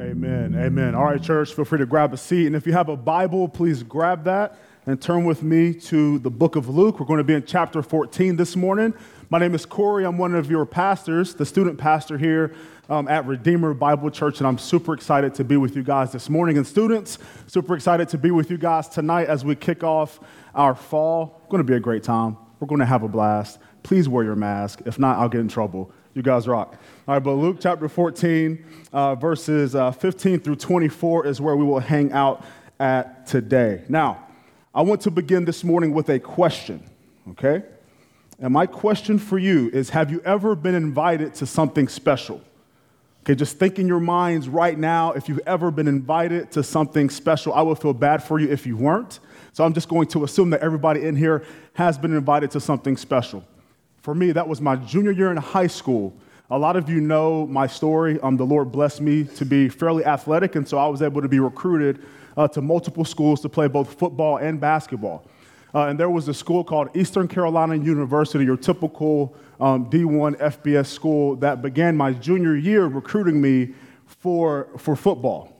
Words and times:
Amen. 0.00 0.54
Amen. 0.56 0.94
All 0.94 1.04
right, 1.04 1.22
church, 1.22 1.52
feel 1.52 1.66
free 1.66 1.78
to 1.78 1.86
grab 1.86 2.14
a 2.14 2.16
seat. 2.16 2.46
And 2.46 2.56
if 2.56 2.66
you 2.66 2.72
have 2.72 2.88
a 2.88 2.96
Bible, 2.96 3.46
please 3.46 3.82
grab 3.82 4.24
that 4.24 4.58
and 4.86 5.00
turn 5.00 5.24
with 5.24 5.42
me 5.42 5.74
to 5.74 6.18
the 6.20 6.30
book 6.30 6.56
of 6.56 6.68
Luke. 6.68 6.98
We're 6.98 7.06
going 7.06 7.18
to 7.18 7.24
be 7.24 7.34
in 7.34 7.44
chapter 7.44 7.82
14 7.82 8.36
this 8.36 8.56
morning. 8.56 8.94
My 9.28 9.38
name 9.38 9.54
is 9.54 9.66
Corey. 9.66 10.06
I'm 10.06 10.16
one 10.16 10.34
of 10.34 10.50
your 10.50 10.64
pastors, 10.64 11.34
the 11.34 11.44
student 11.44 11.78
pastor 11.78 12.16
here 12.16 12.54
um, 12.88 13.06
at 13.06 13.26
Redeemer 13.26 13.74
Bible 13.74 14.10
Church, 14.10 14.38
and 14.38 14.46
I'm 14.46 14.56
super 14.56 14.94
excited 14.94 15.34
to 15.34 15.44
be 15.44 15.58
with 15.58 15.76
you 15.76 15.82
guys 15.82 16.10
this 16.10 16.30
morning. 16.30 16.56
And 16.56 16.66
students, 16.66 17.18
super 17.46 17.74
excited 17.74 18.08
to 18.10 18.18
be 18.18 18.30
with 18.30 18.50
you 18.50 18.56
guys 18.56 18.88
tonight 18.88 19.28
as 19.28 19.44
we 19.44 19.54
kick 19.54 19.84
off 19.84 20.20
our 20.54 20.74
fall. 20.74 21.40
It's 21.42 21.50
going 21.50 21.60
to 21.62 21.70
be 21.70 21.76
a 21.76 21.80
great 21.80 22.02
time. 22.02 22.38
We're 22.60 22.66
going 22.66 22.80
to 22.80 22.86
have 22.86 23.02
a 23.02 23.08
blast. 23.08 23.58
Please 23.82 24.08
wear 24.08 24.24
your 24.24 24.36
mask. 24.36 24.80
If 24.86 24.98
not, 24.98 25.18
I'll 25.18 25.28
get 25.28 25.40
in 25.42 25.48
trouble. 25.48 25.92
You 26.14 26.22
guys 26.22 26.46
rock. 26.46 26.76
All 27.08 27.14
right, 27.14 27.22
but 27.22 27.32
Luke 27.32 27.56
chapter 27.60 27.88
14, 27.88 28.64
uh, 28.92 29.14
verses 29.14 29.74
uh, 29.74 29.92
15 29.92 30.40
through 30.40 30.56
24 30.56 31.26
is 31.26 31.40
where 31.40 31.56
we 31.56 31.64
will 31.64 31.78
hang 31.80 32.12
out 32.12 32.44
at 32.78 33.26
today. 33.26 33.82
Now, 33.88 34.26
I 34.74 34.82
want 34.82 35.00
to 35.02 35.10
begin 35.10 35.44
this 35.46 35.64
morning 35.64 35.94
with 35.94 36.10
a 36.10 36.18
question, 36.18 36.82
okay? 37.30 37.62
And 38.38 38.52
my 38.52 38.66
question 38.66 39.18
for 39.18 39.38
you 39.38 39.70
is 39.70 39.90
Have 39.90 40.10
you 40.10 40.20
ever 40.24 40.54
been 40.54 40.74
invited 40.74 41.34
to 41.36 41.46
something 41.46 41.88
special? 41.88 42.42
Okay, 43.22 43.36
just 43.36 43.56
think 43.56 43.78
in 43.78 43.86
your 43.86 44.00
minds 44.00 44.48
right 44.48 44.76
now 44.76 45.12
if 45.12 45.28
you've 45.28 45.40
ever 45.46 45.70
been 45.70 45.86
invited 45.86 46.50
to 46.52 46.62
something 46.62 47.08
special. 47.08 47.54
I 47.54 47.62
would 47.62 47.78
feel 47.78 47.94
bad 47.94 48.22
for 48.22 48.40
you 48.40 48.48
if 48.48 48.66
you 48.66 48.76
weren't. 48.76 49.20
So 49.52 49.64
I'm 49.64 49.72
just 49.72 49.88
going 49.88 50.08
to 50.08 50.24
assume 50.24 50.50
that 50.50 50.60
everybody 50.60 51.04
in 51.04 51.14
here 51.14 51.44
has 51.74 51.96
been 51.96 52.12
invited 52.14 52.50
to 52.50 52.60
something 52.60 52.96
special. 52.96 53.44
For 54.02 54.16
me, 54.16 54.32
that 54.32 54.48
was 54.48 54.60
my 54.60 54.74
junior 54.74 55.12
year 55.12 55.30
in 55.30 55.36
high 55.36 55.68
school. 55.68 56.12
A 56.50 56.58
lot 56.58 56.74
of 56.74 56.90
you 56.90 57.00
know 57.00 57.46
my 57.46 57.68
story. 57.68 58.18
Um, 58.20 58.36
the 58.36 58.44
Lord 58.44 58.72
blessed 58.72 59.00
me 59.00 59.22
to 59.22 59.44
be 59.44 59.68
fairly 59.68 60.04
athletic, 60.04 60.56
and 60.56 60.68
so 60.68 60.76
I 60.76 60.88
was 60.88 61.02
able 61.02 61.22
to 61.22 61.28
be 61.28 61.38
recruited 61.38 62.04
uh, 62.36 62.48
to 62.48 62.60
multiple 62.60 63.04
schools 63.04 63.40
to 63.42 63.48
play 63.48 63.68
both 63.68 63.96
football 63.96 64.38
and 64.38 64.60
basketball. 64.60 65.24
Uh, 65.72 65.86
and 65.86 66.00
there 66.00 66.10
was 66.10 66.26
a 66.26 66.34
school 66.34 66.64
called 66.64 66.88
Eastern 66.96 67.28
Carolina 67.28 67.76
University, 67.76 68.44
your 68.44 68.56
typical 68.56 69.36
um, 69.60 69.88
D1 69.88 70.36
FBS 70.38 70.86
school, 70.86 71.36
that 71.36 71.62
began 71.62 71.96
my 71.96 72.12
junior 72.12 72.56
year 72.56 72.86
recruiting 72.86 73.40
me 73.40 73.72
for, 74.04 74.68
for 74.78 74.96
football. 74.96 75.51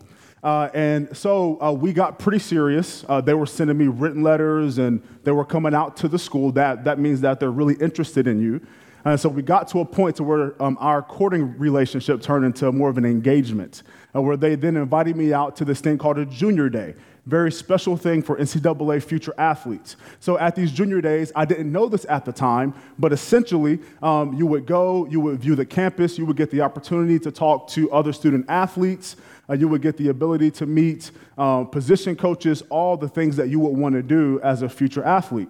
Uh, 0.42 0.68
and 0.74 1.16
so 1.16 1.60
uh, 1.62 1.70
we 1.70 1.92
got 1.92 2.18
pretty 2.18 2.38
serious. 2.38 3.04
Uh, 3.08 3.20
they 3.20 3.34
were 3.34 3.46
sending 3.46 3.78
me 3.78 3.86
written 3.86 4.22
letters 4.22 4.78
and 4.78 5.02
they 5.22 5.30
were 5.30 5.44
coming 5.44 5.74
out 5.74 5.96
to 5.96 6.08
the 6.08 6.18
school. 6.18 6.50
That, 6.52 6.84
that 6.84 6.98
means 6.98 7.20
that 7.20 7.38
they're 7.38 7.52
really 7.52 7.74
interested 7.74 8.26
in 8.26 8.40
you. 8.40 8.60
And 9.04 9.18
so 9.18 9.28
we 9.28 9.42
got 9.42 9.68
to 9.68 9.80
a 9.80 9.84
point 9.84 10.16
to 10.16 10.24
where 10.24 10.60
um, 10.62 10.76
our 10.80 11.02
courting 11.02 11.58
relationship 11.58 12.22
turned 12.22 12.44
into 12.44 12.70
more 12.70 12.88
of 12.88 12.98
an 12.98 13.04
engagement, 13.04 13.82
uh, 14.14 14.22
where 14.22 14.36
they 14.36 14.54
then 14.54 14.76
invited 14.76 15.16
me 15.16 15.32
out 15.32 15.56
to 15.56 15.64
this 15.64 15.80
thing 15.80 15.98
called 15.98 16.18
a 16.18 16.26
junior 16.26 16.68
day. 16.68 16.94
Very 17.26 17.52
special 17.52 17.96
thing 17.96 18.22
for 18.22 18.36
NCAA 18.36 19.02
future 19.02 19.34
athletes. 19.38 19.96
So 20.18 20.38
at 20.38 20.56
these 20.56 20.72
junior 20.72 21.00
days, 21.00 21.30
I 21.36 21.44
didn't 21.44 21.70
know 21.70 21.88
this 21.88 22.04
at 22.08 22.24
the 22.24 22.32
time, 22.32 22.74
but 22.98 23.12
essentially, 23.12 23.80
um, 24.02 24.34
you 24.34 24.46
would 24.46 24.66
go, 24.66 25.06
you 25.06 25.20
would 25.20 25.38
view 25.40 25.54
the 25.54 25.66
campus, 25.66 26.18
you 26.18 26.26
would 26.26 26.36
get 26.36 26.50
the 26.50 26.60
opportunity 26.62 27.18
to 27.20 27.30
talk 27.30 27.68
to 27.70 27.90
other 27.92 28.12
student 28.12 28.46
athletes, 28.48 29.16
uh, 29.48 29.54
you 29.54 29.68
would 29.68 29.82
get 29.82 29.96
the 29.96 30.08
ability 30.08 30.50
to 30.50 30.66
meet 30.66 31.10
um, 31.36 31.66
position 31.66 32.16
coaches, 32.16 32.62
all 32.70 32.96
the 32.96 33.08
things 33.08 33.36
that 33.36 33.48
you 33.48 33.58
would 33.60 33.76
want 33.76 33.94
to 33.94 34.02
do 34.02 34.40
as 34.42 34.62
a 34.62 34.68
future 34.68 35.02
athlete. 35.02 35.48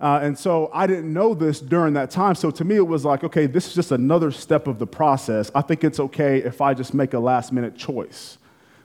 Uh, 0.00 0.18
and 0.20 0.36
so 0.36 0.68
I 0.74 0.88
didn't 0.88 1.12
know 1.12 1.32
this 1.32 1.60
during 1.60 1.94
that 1.94 2.10
time. 2.10 2.34
So 2.34 2.50
to 2.50 2.64
me, 2.64 2.74
it 2.74 2.86
was 2.86 3.04
like, 3.04 3.22
okay, 3.22 3.46
this 3.46 3.68
is 3.68 3.74
just 3.74 3.92
another 3.92 4.32
step 4.32 4.66
of 4.66 4.80
the 4.80 4.86
process. 4.86 5.50
I 5.54 5.62
think 5.62 5.84
it's 5.84 6.00
okay 6.00 6.38
if 6.38 6.60
I 6.60 6.74
just 6.74 6.92
make 6.92 7.14
a 7.14 7.20
last 7.20 7.52
minute 7.52 7.76
choice. 7.76 8.38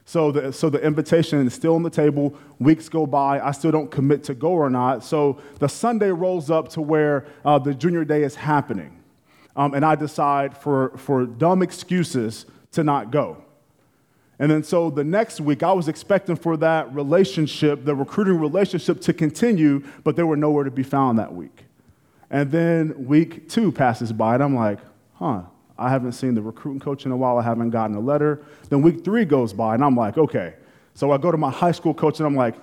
So 0.05 0.31
the, 0.31 0.53
so 0.53 0.69
the 0.69 0.79
invitation 0.79 1.45
is 1.45 1.55
still 1.55 1.73
on 1.75 1.81
the 1.81 1.89
table. 1.89 2.37
Weeks 2.59 2.87
go 2.87 3.07
by. 3.07 3.41
I 3.41 3.51
still 3.51 3.71
don't 3.71 3.89
commit 3.89 4.23
to 4.25 4.35
go 4.35 4.51
or 4.51 4.69
not. 4.69 5.03
So 5.03 5.41
the 5.59 5.67
Sunday 5.67 6.11
rolls 6.11 6.51
up 6.51 6.69
to 6.69 6.81
where 6.81 7.25
uh, 7.43 7.57
the 7.57 7.73
junior 7.73 8.05
day 8.05 8.21
is 8.21 8.35
happening. 8.35 9.03
Um, 9.55 9.73
and 9.73 9.83
I 9.83 9.95
decide 9.95 10.55
for, 10.55 10.95
for 10.97 11.25
dumb 11.25 11.63
excuses 11.63 12.45
to 12.73 12.83
not 12.83 13.09
go. 13.09 13.43
And 14.39 14.51
then 14.51 14.63
so 14.63 14.89
the 14.89 15.03
next 15.03 15.41
week, 15.41 15.63
I 15.63 15.71
was 15.71 15.87
expecting 15.87 16.35
for 16.35 16.57
that 16.57 16.93
relationship, 16.93 17.85
the 17.85 17.95
recruiting 17.95 18.39
relationship, 18.39 19.01
to 19.01 19.13
continue, 19.13 19.83
but 20.03 20.15
they 20.15 20.23
were 20.23 20.37
nowhere 20.37 20.63
to 20.63 20.71
be 20.71 20.83
found 20.83 21.17
that 21.19 21.33
week. 21.33 21.65
And 22.29 22.51
then 22.51 23.07
week 23.07 23.49
two 23.49 23.71
passes 23.71 24.11
by, 24.11 24.35
and 24.35 24.43
I'm 24.43 24.55
like, 24.55 24.79
huh, 25.15 25.43
I 25.77 25.89
haven't 25.89 26.11
seen 26.11 26.35
the 26.35 26.41
recruiting 26.41 26.79
coach 26.79 27.05
in 27.05 27.11
a 27.11 27.17
while. 27.17 27.37
I 27.37 27.43
haven't 27.43 27.71
gotten 27.71 27.95
a 27.95 27.99
letter. 27.99 28.43
Then 28.69 28.81
week 28.81 29.03
three 29.03 29.25
goes 29.25 29.53
by, 29.53 29.73
and 29.75 29.83
I'm 29.83 29.95
like, 29.95 30.17
okay. 30.17 30.55
So 30.93 31.11
I 31.11 31.17
go 31.17 31.31
to 31.31 31.37
my 31.37 31.49
high 31.51 31.71
school 31.71 31.93
coach, 31.93 32.19
and 32.19 32.27
I'm 32.27 32.35
like, 32.35 32.55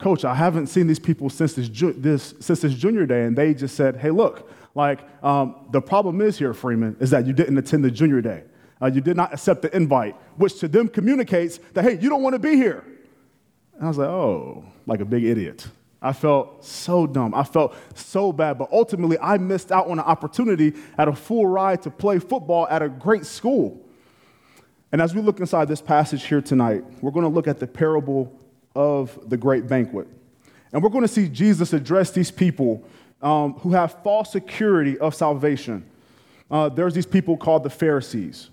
Coach, 0.00 0.24
I 0.24 0.34
haven't 0.34 0.68
seen 0.68 0.86
these 0.86 0.98
people 0.98 1.28
since 1.28 1.52
this, 1.52 1.68
ju- 1.68 1.92
this, 1.92 2.34
since 2.40 2.60
this 2.60 2.72
junior 2.72 3.04
day. 3.04 3.24
And 3.24 3.36
they 3.36 3.52
just 3.52 3.76
said, 3.76 3.96
hey, 3.96 4.10
look, 4.10 4.50
like, 4.74 5.00
um, 5.22 5.66
the 5.72 5.82
problem 5.82 6.22
is 6.22 6.38
here, 6.38 6.54
Freeman, 6.54 6.96
is 7.00 7.10
that 7.10 7.26
you 7.26 7.34
didn't 7.34 7.58
attend 7.58 7.84
the 7.84 7.90
junior 7.90 8.22
day. 8.22 8.44
Uh, 8.80 8.86
you 8.86 9.00
did 9.00 9.16
not 9.16 9.32
accept 9.32 9.62
the 9.62 9.74
invite, 9.76 10.16
which 10.36 10.58
to 10.60 10.68
them 10.68 10.88
communicates 10.88 11.58
that, 11.74 11.84
hey, 11.84 11.98
you 11.98 12.08
don't 12.08 12.22
want 12.22 12.34
to 12.34 12.38
be 12.38 12.56
here. 12.56 12.84
And 13.74 13.84
I 13.84 13.88
was 13.88 13.98
like, 13.98 14.08
oh, 14.08 14.64
like 14.86 15.00
a 15.00 15.04
big 15.04 15.24
idiot. 15.24 15.66
I 16.02 16.14
felt 16.14 16.64
so 16.64 17.06
dumb. 17.06 17.34
I 17.34 17.44
felt 17.44 17.74
so 17.94 18.32
bad. 18.32 18.58
But 18.58 18.70
ultimately, 18.72 19.18
I 19.18 19.36
missed 19.36 19.70
out 19.70 19.86
on 19.86 19.98
an 19.98 20.04
opportunity 20.04 20.72
at 20.96 21.08
a 21.08 21.12
full 21.12 21.46
ride 21.46 21.82
to 21.82 21.90
play 21.90 22.18
football 22.18 22.66
at 22.68 22.80
a 22.80 22.88
great 22.88 23.26
school. 23.26 23.86
And 24.92 25.00
as 25.00 25.14
we 25.14 25.20
look 25.20 25.40
inside 25.40 25.68
this 25.68 25.82
passage 25.82 26.24
here 26.24 26.40
tonight, 26.40 26.84
we're 27.02 27.10
going 27.10 27.24
to 27.24 27.30
look 27.30 27.46
at 27.46 27.58
the 27.58 27.66
parable 27.66 28.34
of 28.74 29.18
the 29.28 29.36
great 29.36 29.68
banquet. 29.68 30.08
And 30.72 30.82
we're 30.82 30.88
going 30.90 31.02
to 31.04 31.08
see 31.08 31.28
Jesus 31.28 31.72
address 31.72 32.10
these 32.12 32.30
people 32.30 32.82
um, 33.20 33.54
who 33.54 33.72
have 33.72 34.02
false 34.02 34.32
security 34.32 34.98
of 34.98 35.14
salvation. 35.14 35.84
Uh, 36.50 36.68
there's 36.68 36.94
these 36.94 37.06
people 37.06 37.36
called 37.36 37.62
the 37.62 37.70
Pharisees. 37.70 38.48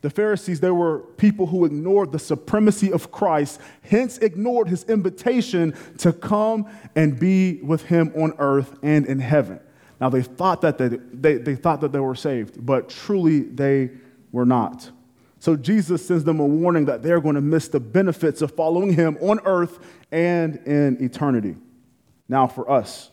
The 0.00 0.10
Pharisees, 0.10 0.60
they 0.60 0.70
were 0.70 1.00
people 1.16 1.46
who 1.46 1.64
ignored 1.64 2.12
the 2.12 2.18
supremacy 2.18 2.92
of 2.92 3.10
Christ, 3.10 3.60
hence 3.82 4.18
ignored 4.18 4.68
his 4.68 4.84
invitation 4.84 5.74
to 5.98 6.12
come 6.12 6.66
and 6.94 7.18
be 7.18 7.60
with 7.62 7.82
him 7.82 8.12
on 8.16 8.34
earth 8.38 8.78
and 8.82 9.06
in 9.06 9.18
heaven. 9.18 9.60
Now, 10.00 10.08
they 10.08 10.22
thought 10.22 10.60
that 10.60 10.78
they, 10.78 10.88
they, 10.88 11.38
they 11.38 11.56
thought 11.56 11.80
that 11.80 11.90
they 11.90 11.98
were 11.98 12.14
saved, 12.14 12.64
but 12.64 12.88
truly 12.88 13.40
they 13.40 13.90
were 14.30 14.46
not. 14.46 14.90
So 15.40 15.56
Jesus 15.56 16.06
sends 16.06 16.24
them 16.24 16.40
a 16.40 16.46
warning 16.46 16.84
that 16.86 17.02
they're 17.02 17.20
going 17.20 17.34
to 17.34 17.40
miss 17.40 17.68
the 17.68 17.80
benefits 17.80 18.42
of 18.42 18.52
following 18.52 18.92
him 18.92 19.18
on 19.20 19.40
earth 19.44 19.78
and 20.12 20.56
in 20.66 21.02
eternity. 21.02 21.56
Now, 22.28 22.46
for 22.46 22.70
us, 22.70 23.10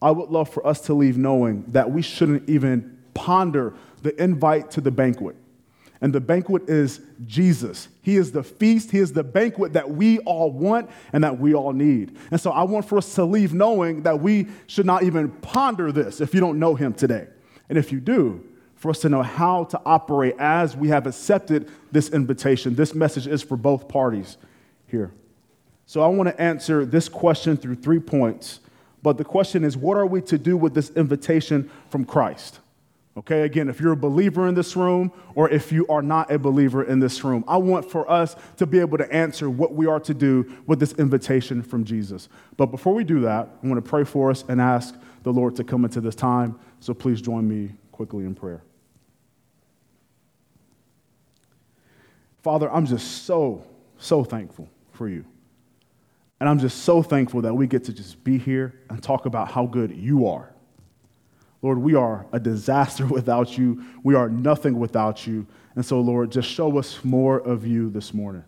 I 0.00 0.10
would 0.10 0.30
love 0.30 0.48
for 0.48 0.66
us 0.66 0.80
to 0.82 0.94
leave 0.94 1.18
knowing 1.18 1.64
that 1.68 1.90
we 1.90 2.02
shouldn't 2.02 2.48
even 2.48 2.98
ponder 3.14 3.74
the 4.02 4.20
invite 4.22 4.70
to 4.72 4.80
the 4.80 4.90
banquet. 4.92 5.36
And 6.00 6.12
the 6.12 6.20
banquet 6.20 6.68
is 6.68 7.00
Jesus. 7.26 7.88
He 8.02 8.16
is 8.16 8.30
the 8.32 8.42
feast, 8.42 8.90
He 8.90 8.98
is 8.98 9.12
the 9.12 9.24
banquet 9.24 9.72
that 9.72 9.90
we 9.90 10.18
all 10.20 10.50
want 10.50 10.90
and 11.12 11.24
that 11.24 11.38
we 11.38 11.54
all 11.54 11.72
need. 11.72 12.16
And 12.30 12.40
so 12.40 12.50
I 12.50 12.62
want 12.62 12.88
for 12.88 12.98
us 12.98 13.14
to 13.16 13.24
leave 13.24 13.52
knowing 13.52 14.02
that 14.02 14.20
we 14.20 14.46
should 14.66 14.86
not 14.86 15.02
even 15.02 15.30
ponder 15.30 15.90
this 15.90 16.20
if 16.20 16.34
you 16.34 16.40
don't 16.40 16.58
know 16.58 16.74
Him 16.74 16.94
today. 16.94 17.26
And 17.68 17.76
if 17.76 17.92
you 17.92 18.00
do, 18.00 18.44
for 18.78 18.90
us 18.90 19.00
to 19.00 19.08
know 19.08 19.22
how 19.22 19.64
to 19.64 19.80
operate 19.84 20.36
as 20.38 20.76
we 20.76 20.88
have 20.88 21.06
accepted 21.06 21.68
this 21.90 22.10
invitation. 22.10 22.76
This 22.76 22.94
message 22.94 23.26
is 23.26 23.42
for 23.42 23.56
both 23.56 23.88
parties 23.88 24.36
here. 24.86 25.12
So 25.84 26.00
I 26.00 26.06
want 26.06 26.28
to 26.28 26.40
answer 26.40 26.86
this 26.86 27.08
question 27.08 27.56
through 27.56 27.76
three 27.76 27.98
points. 27.98 28.60
But 29.02 29.18
the 29.18 29.24
question 29.24 29.64
is 29.64 29.76
what 29.76 29.96
are 29.96 30.06
we 30.06 30.20
to 30.22 30.38
do 30.38 30.56
with 30.56 30.74
this 30.74 30.90
invitation 30.90 31.70
from 31.90 32.04
Christ? 32.04 32.60
Okay, 33.18 33.42
again, 33.42 33.68
if 33.68 33.80
you're 33.80 33.94
a 33.94 33.96
believer 33.96 34.46
in 34.46 34.54
this 34.54 34.76
room 34.76 35.10
or 35.34 35.50
if 35.50 35.72
you 35.72 35.84
are 35.88 36.02
not 36.02 36.30
a 36.30 36.38
believer 36.38 36.84
in 36.84 37.00
this 37.00 37.24
room, 37.24 37.42
I 37.48 37.56
want 37.56 37.90
for 37.90 38.08
us 38.08 38.36
to 38.58 38.66
be 38.66 38.78
able 38.78 38.96
to 38.98 39.12
answer 39.12 39.50
what 39.50 39.74
we 39.74 39.88
are 39.88 39.98
to 39.98 40.14
do 40.14 40.56
with 40.68 40.78
this 40.78 40.92
invitation 40.92 41.60
from 41.60 41.82
Jesus. 41.84 42.28
But 42.56 42.66
before 42.66 42.94
we 42.94 43.02
do 43.02 43.18
that, 43.22 43.48
I 43.60 43.66
want 43.66 43.84
to 43.84 43.90
pray 43.90 44.04
for 44.04 44.30
us 44.30 44.44
and 44.48 44.60
ask 44.60 44.94
the 45.24 45.32
Lord 45.32 45.56
to 45.56 45.64
come 45.64 45.84
into 45.84 46.00
this 46.00 46.14
time. 46.14 46.60
So 46.78 46.94
please 46.94 47.20
join 47.20 47.48
me 47.48 47.72
quickly 47.90 48.24
in 48.24 48.36
prayer. 48.36 48.62
Father, 52.44 52.70
I'm 52.70 52.86
just 52.86 53.24
so, 53.24 53.64
so 53.98 54.22
thankful 54.22 54.68
for 54.92 55.08
you. 55.08 55.24
And 56.38 56.48
I'm 56.48 56.60
just 56.60 56.84
so 56.84 57.02
thankful 57.02 57.42
that 57.42 57.52
we 57.52 57.66
get 57.66 57.82
to 57.84 57.92
just 57.92 58.22
be 58.22 58.38
here 58.38 58.78
and 58.88 59.02
talk 59.02 59.26
about 59.26 59.50
how 59.50 59.66
good 59.66 59.90
you 59.90 60.28
are. 60.28 60.52
Lord, 61.62 61.78
we 61.78 61.94
are 61.94 62.26
a 62.32 62.40
disaster 62.40 63.06
without 63.18 63.58
you. 63.58 63.84
We 64.02 64.14
are 64.14 64.28
nothing 64.28 64.78
without 64.78 65.26
you. 65.26 65.46
And 65.74 65.84
so, 65.84 66.00
Lord, 66.00 66.32
just 66.32 66.48
show 66.48 66.78
us 66.78 67.04
more 67.04 67.38
of 67.38 67.66
you 67.66 67.90
this 67.90 68.12
morning. 68.12 68.44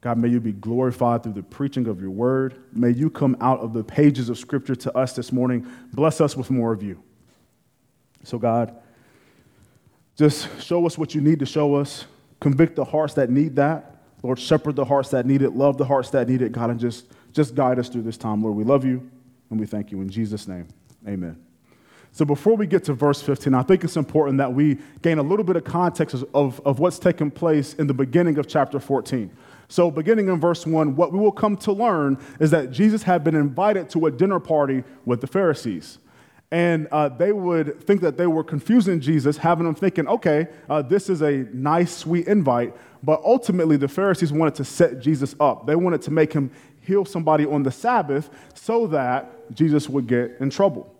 God, 0.00 0.18
may 0.18 0.28
you 0.28 0.40
be 0.40 0.52
glorified 0.52 1.22
through 1.22 1.34
the 1.34 1.42
preaching 1.42 1.86
of 1.86 2.00
your 2.00 2.10
word. 2.10 2.56
May 2.72 2.90
you 2.90 3.08
come 3.08 3.36
out 3.40 3.60
of 3.60 3.72
the 3.72 3.84
pages 3.84 4.28
of 4.28 4.36
scripture 4.36 4.74
to 4.74 4.96
us 4.96 5.14
this 5.14 5.30
morning. 5.30 5.66
Bless 5.92 6.20
us 6.20 6.36
with 6.36 6.50
more 6.50 6.72
of 6.72 6.82
you. 6.82 7.00
So, 8.24 8.38
God, 8.38 8.74
just 10.16 10.48
show 10.60 10.84
us 10.86 10.98
what 10.98 11.14
you 11.14 11.20
need 11.20 11.38
to 11.38 11.46
show 11.46 11.76
us 11.76 12.06
Convict 12.42 12.74
the 12.74 12.84
hearts 12.84 13.14
that 13.14 13.30
need 13.30 13.54
that. 13.54 13.98
Lord, 14.20 14.36
shepherd 14.36 14.74
the 14.74 14.84
hearts 14.84 15.10
that 15.10 15.26
need 15.26 15.42
it. 15.42 15.50
Love 15.50 15.78
the 15.78 15.84
hearts 15.84 16.10
that 16.10 16.28
need 16.28 16.42
it. 16.42 16.50
God, 16.50 16.70
and 16.70 16.80
just, 16.80 17.06
just 17.32 17.54
guide 17.54 17.78
us 17.78 17.88
through 17.88 18.02
this 18.02 18.16
time. 18.16 18.42
Lord, 18.42 18.56
we 18.56 18.64
love 18.64 18.84
you 18.84 19.08
and 19.50 19.60
we 19.60 19.64
thank 19.64 19.92
you. 19.92 20.00
In 20.00 20.08
Jesus' 20.08 20.48
name, 20.48 20.66
amen. 21.06 21.40
So 22.14 22.26
before 22.26 22.56
we 22.56 22.66
get 22.66 22.84
to 22.84 22.92
verse 22.92 23.22
15, 23.22 23.54
I 23.54 23.62
think 23.62 23.84
it's 23.84 23.96
important 23.96 24.36
that 24.38 24.52
we 24.52 24.78
gain 25.00 25.16
a 25.16 25.22
little 25.22 25.44
bit 25.44 25.56
of 25.56 25.64
context 25.64 26.22
of, 26.34 26.60
of 26.66 26.78
what's 26.78 26.98
taken 26.98 27.30
place 27.30 27.72
in 27.74 27.86
the 27.86 27.94
beginning 27.94 28.36
of 28.38 28.46
chapter 28.46 28.78
14. 28.78 29.30
So, 29.68 29.90
beginning 29.90 30.28
in 30.28 30.38
verse 30.38 30.66
1, 30.66 30.96
what 30.96 31.12
we 31.12 31.18
will 31.18 31.32
come 31.32 31.56
to 31.58 31.72
learn 31.72 32.18
is 32.38 32.50
that 32.50 32.70
Jesus 32.70 33.02
had 33.02 33.24
been 33.24 33.34
invited 33.34 33.88
to 33.90 34.04
a 34.04 34.10
dinner 34.10 34.38
party 34.38 34.84
with 35.06 35.22
the 35.22 35.26
Pharisees. 35.26 35.98
And 36.50 36.86
uh, 36.92 37.08
they 37.08 37.32
would 37.32 37.80
think 37.80 38.02
that 38.02 38.18
they 38.18 38.26
were 38.26 38.44
confusing 38.44 39.00
Jesus, 39.00 39.38
having 39.38 39.64
them 39.64 39.74
thinking, 39.74 40.06
okay, 40.06 40.48
uh, 40.68 40.82
this 40.82 41.08
is 41.08 41.22
a 41.22 41.46
nice, 41.54 41.96
sweet 41.96 42.26
invite. 42.26 42.76
But 43.02 43.22
ultimately, 43.24 43.78
the 43.78 43.88
Pharisees 43.88 44.30
wanted 44.30 44.56
to 44.56 44.64
set 44.64 45.00
Jesus 45.00 45.34
up. 45.40 45.66
They 45.66 45.76
wanted 45.76 46.02
to 46.02 46.10
make 46.10 46.34
him 46.34 46.50
heal 46.82 47.06
somebody 47.06 47.46
on 47.46 47.62
the 47.62 47.70
Sabbath 47.70 48.28
so 48.52 48.86
that 48.88 49.54
Jesus 49.54 49.88
would 49.88 50.06
get 50.06 50.36
in 50.40 50.50
trouble. 50.50 50.91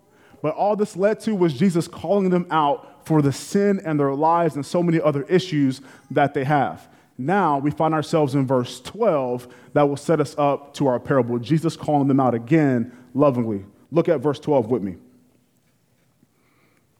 But 0.43 0.55
all 0.55 0.75
this 0.75 0.97
led 0.97 1.21
to 1.21 1.33
was 1.33 1.53
Jesus 1.53 1.87
calling 1.87 2.29
them 2.29 2.45
out 2.51 3.07
for 3.07 3.21
the 3.21 3.31
sin 3.31 3.81
and 3.85 3.97
their 3.97 4.13
lives 4.13 4.55
and 4.55 4.65
so 4.65 4.83
many 4.83 4.99
other 4.99 5.23
issues 5.23 5.79
that 6.11 6.33
they 6.33 6.43
have. 6.43 6.89
Now 7.17 7.59
we 7.59 7.71
find 7.71 7.93
ourselves 7.93 8.35
in 8.35 8.45
verse 8.45 8.81
12 8.81 9.47
that 9.71 9.87
will 9.87 9.95
set 9.95 10.19
us 10.19 10.35
up 10.37 10.73
to 10.73 10.87
our 10.87 10.99
parable. 10.99 11.39
Jesus 11.39 11.77
calling 11.77 12.09
them 12.09 12.19
out 12.19 12.35
again 12.35 12.91
lovingly. 13.13 13.63
Look 13.89 14.09
at 14.09 14.19
verse 14.19 14.37
12 14.37 14.69
with 14.69 14.83
me. 14.83 14.97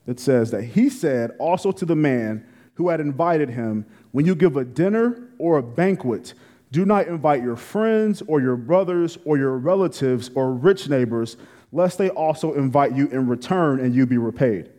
It 0.08 0.22
says 0.22 0.52
that 0.52 0.64
he 0.64 0.90
said 0.90 1.32
also 1.38 1.74
to 1.74 1.86
the 1.86 1.98
man 1.98 2.48
who 2.76 2.88
had 2.88 3.02
invited 3.02 3.50
him, 3.50 3.86
When 4.14 4.26
you 4.26 4.36
give 4.36 4.56
a 4.56 4.64
dinner 4.64 5.22
or 5.38 5.58
a 5.58 5.64
banquet, 5.64 6.34
do 6.72 6.86
not 6.86 7.08
invite 7.08 7.44
your 7.44 7.58
friends 7.58 8.24
or 8.26 8.40
your 8.40 8.56
brothers 8.56 9.18
or 9.26 9.38
your 9.38 9.58
relatives 9.58 10.32
or 10.34 10.54
rich 10.54 10.88
neighbors, 10.88 11.36
lest 11.74 11.98
they 11.98 12.10
also 12.10 12.54
invite 12.54 12.96
you 12.96 13.08
in 13.08 13.28
return 13.28 13.80
and 13.80 13.94
you 13.94 14.06
be 14.06 14.18
repaid. 14.18 14.70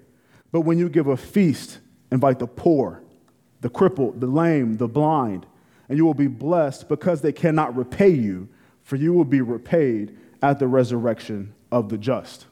But 0.53 0.61
when 0.61 0.79
you 0.79 0.89
give 0.89 1.09
a 1.09 1.17
feast, 1.17 1.81
invite 2.11 2.39
the 2.39 2.47
poor 2.47 3.03
the 3.61 3.71
crippled, 3.71 4.21
the 4.21 4.27
lame, 4.27 4.77
the 4.77 4.87
blind, 4.87 5.47
and 5.89 5.97
you 5.97 6.05
will 6.05 6.13
be 6.13 6.27
blessed 6.27 6.87
because 6.87 7.23
they 7.23 7.33
cannot 7.33 7.75
repay 7.75 8.11
you, 8.11 8.47
for 8.83 8.97
you 8.97 9.15
will 9.15 9.25
be 9.25 9.41
repaid 9.41 10.15
at 10.43 10.59
the 10.59 10.69
resurrection 10.69 11.55
of 11.73 11.89
the 11.89 11.97
just. 11.97 12.45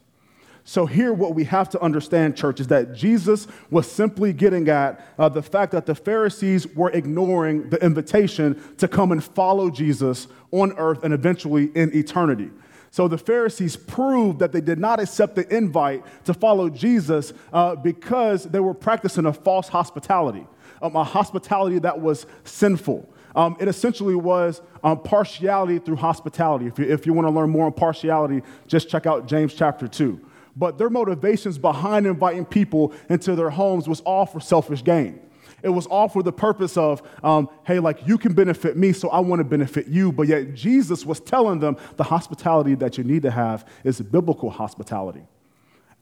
So, 0.65 0.87
here, 0.87 1.13
what 1.13 1.35
we 1.35 1.45
have 1.45 1.69
to 1.71 1.81
understand, 1.83 2.35
church, 2.35 2.61
is 2.61 2.69
that 2.69 2.95
Jesus 2.95 3.47
was 3.69 3.91
simply 3.91 4.33
getting 4.33 4.71
at 4.71 5.05
uh, 5.19 5.29
the 5.29 5.43
fact 5.43 5.73
that 5.73 5.85
the 5.85 5.95
Pharisees 5.95 6.67
were 6.69 6.91
ignoring 6.93 7.69
the 7.69 7.85
invitation 7.85 8.59
to 8.79 8.89
come 8.89 9.13
and 9.13 9.23
follow 9.23 9.69
Jesus 9.69 10.29
on 10.51 10.73
earth 10.79 11.05
and 11.05 11.13
eventually 11.13 11.65
in 11.75 11.95
eternity. 11.95 12.49
So 12.93 13.09
the 13.09 13.19
Pharisees 13.19 13.75
proved 13.75 14.39
that 14.39 14.53
they 14.53 14.61
did 14.61 14.79
not 14.79 15.01
accept 15.01 15.35
the 15.35 15.49
invite 15.55 16.05
to 16.27 16.35
follow 16.35 16.69
Jesus 16.69 17.33
uh, 17.53 17.75
because 17.75 18.45
they 18.45 18.61
were 18.61 18.75
practicing 18.75 19.27
a 19.27 19.33
false 19.33 19.67
hospitality 19.67 20.47
um, 20.83 20.97
a 20.97 21.05
hospitality 21.05 21.79
that 21.79 22.01
was 22.01 22.27
sinful. 22.45 23.09
Um, 23.35 23.57
it 23.61 23.69
essentially 23.69 24.17
was 24.17 24.61
um, 24.85 25.01
partiality 25.01 25.79
through 25.79 25.97
hospitality. 25.97 26.67
If 26.67 26.79
you, 26.79 26.85
if 26.85 27.07
you 27.07 27.15
want 27.15 27.27
to 27.27 27.31
learn 27.31 27.49
more 27.49 27.67
on 27.67 27.73
partiality, 27.73 28.43
just 28.67 28.91
check 28.91 29.07
out 29.07 29.27
James 29.27 29.55
chapter 29.55 29.89
2. 29.89 30.21
But 30.55 30.77
their 30.77 30.91
motivations 30.91 31.57
behind 31.57 32.07
inviting 32.07 32.45
people 32.45 32.93
into 33.09 33.35
their 33.35 33.49
homes 33.49 33.89
was 33.89 34.01
all 34.01 34.27
for 34.27 34.41
selfish 34.41 34.85
gain. 34.85 35.21
It 35.63 35.69
was 35.69 35.87
all 35.87 36.09
for 36.09 36.23
the 36.23 36.33
purpose 36.33 36.77
of, 36.77 37.03
um, 37.23 37.49
hey, 37.65 37.79
like 37.79 38.07
you 38.07 38.19
can 38.19 38.33
benefit 38.33 38.77
me, 38.77 38.93
so 38.93 39.09
I 39.11 39.21
want 39.21 39.41
to 39.41 39.45
benefit 39.45 39.87
you. 39.87 40.13
But 40.13 40.27
yet 40.27 40.55
Jesus 40.55 41.07
was 41.07 41.21
telling 41.21 41.61
them 41.61 41.77
the 41.97 42.05
hospitality 42.05 42.75
that 42.77 42.99
you 42.99 43.05
need 43.05 43.23
to 43.23 43.31
have 43.31 43.69
is 43.85 44.01
biblical 44.01 44.51
hospitality. 44.51 45.23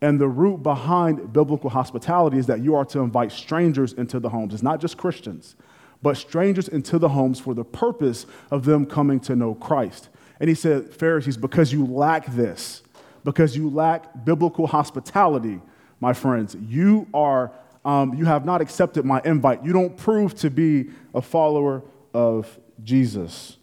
And 0.03 0.19
the 0.19 0.29
root 0.29 0.63
behind 0.63 1.33
biblical 1.33 1.69
hospitality 1.69 2.39
is 2.39 2.47
that 2.47 2.61
you 2.61 2.75
are 2.75 2.87
to 2.87 3.01
invite 3.01 3.33
strangers 3.33 3.93
into 3.93 4.19
the 4.19 4.31
homes. 4.31 4.55
It's 4.55 4.63
not 4.63 4.81
just 4.81 4.97
Christians, 4.97 5.57
but 6.03 6.17
strangers 6.17 6.69
into 6.69 6.99
the 6.99 7.11
homes 7.11 7.39
for 7.39 7.53
the 7.53 7.65
purpose 7.65 8.25
of 8.51 8.65
them 8.65 8.87
coming 8.87 9.21
to 9.21 9.37
know 9.37 9.55
Christ. 9.55 10.09
And 10.41 10.49
he 10.49 10.55
said, 10.55 10.95
Pharisees, 10.95 11.37
because 11.37 11.71
you 11.71 11.85
lack 11.85 12.27
this, 12.33 12.83
because 13.25 13.55
you 13.55 13.69
lack 13.69 14.25
biblical 14.25 14.67
hospitality, 14.67 15.61
my 16.01 16.15
friends, 16.15 16.57
you 16.67 17.07
are 17.13 17.53
um, 17.85 18.15
you 18.15 18.25
have 18.27 18.45
not 18.45 18.61
accepted 18.61 19.05
my 19.05 19.21
invite. 19.25 19.65
You 19.65 19.73
don't 19.73 19.97
prove 19.97 20.35
to 20.37 20.51
be 20.51 20.91
a 21.15 21.23
follower 21.23 21.83
of 22.13 22.59
Jesus. 22.83 23.57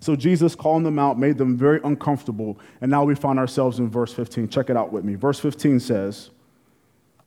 So 0.00 0.14
Jesus 0.14 0.54
calling 0.54 0.84
them 0.84 0.98
out 0.98 1.18
made 1.18 1.38
them 1.38 1.56
very 1.56 1.80
uncomfortable. 1.82 2.58
And 2.80 2.90
now 2.90 3.04
we 3.04 3.14
find 3.14 3.38
ourselves 3.38 3.78
in 3.78 3.88
verse 3.88 4.12
15. 4.12 4.48
Check 4.48 4.70
it 4.70 4.76
out 4.76 4.92
with 4.92 5.04
me. 5.04 5.14
Verse 5.14 5.40
15 5.40 5.80
says, 5.80 6.30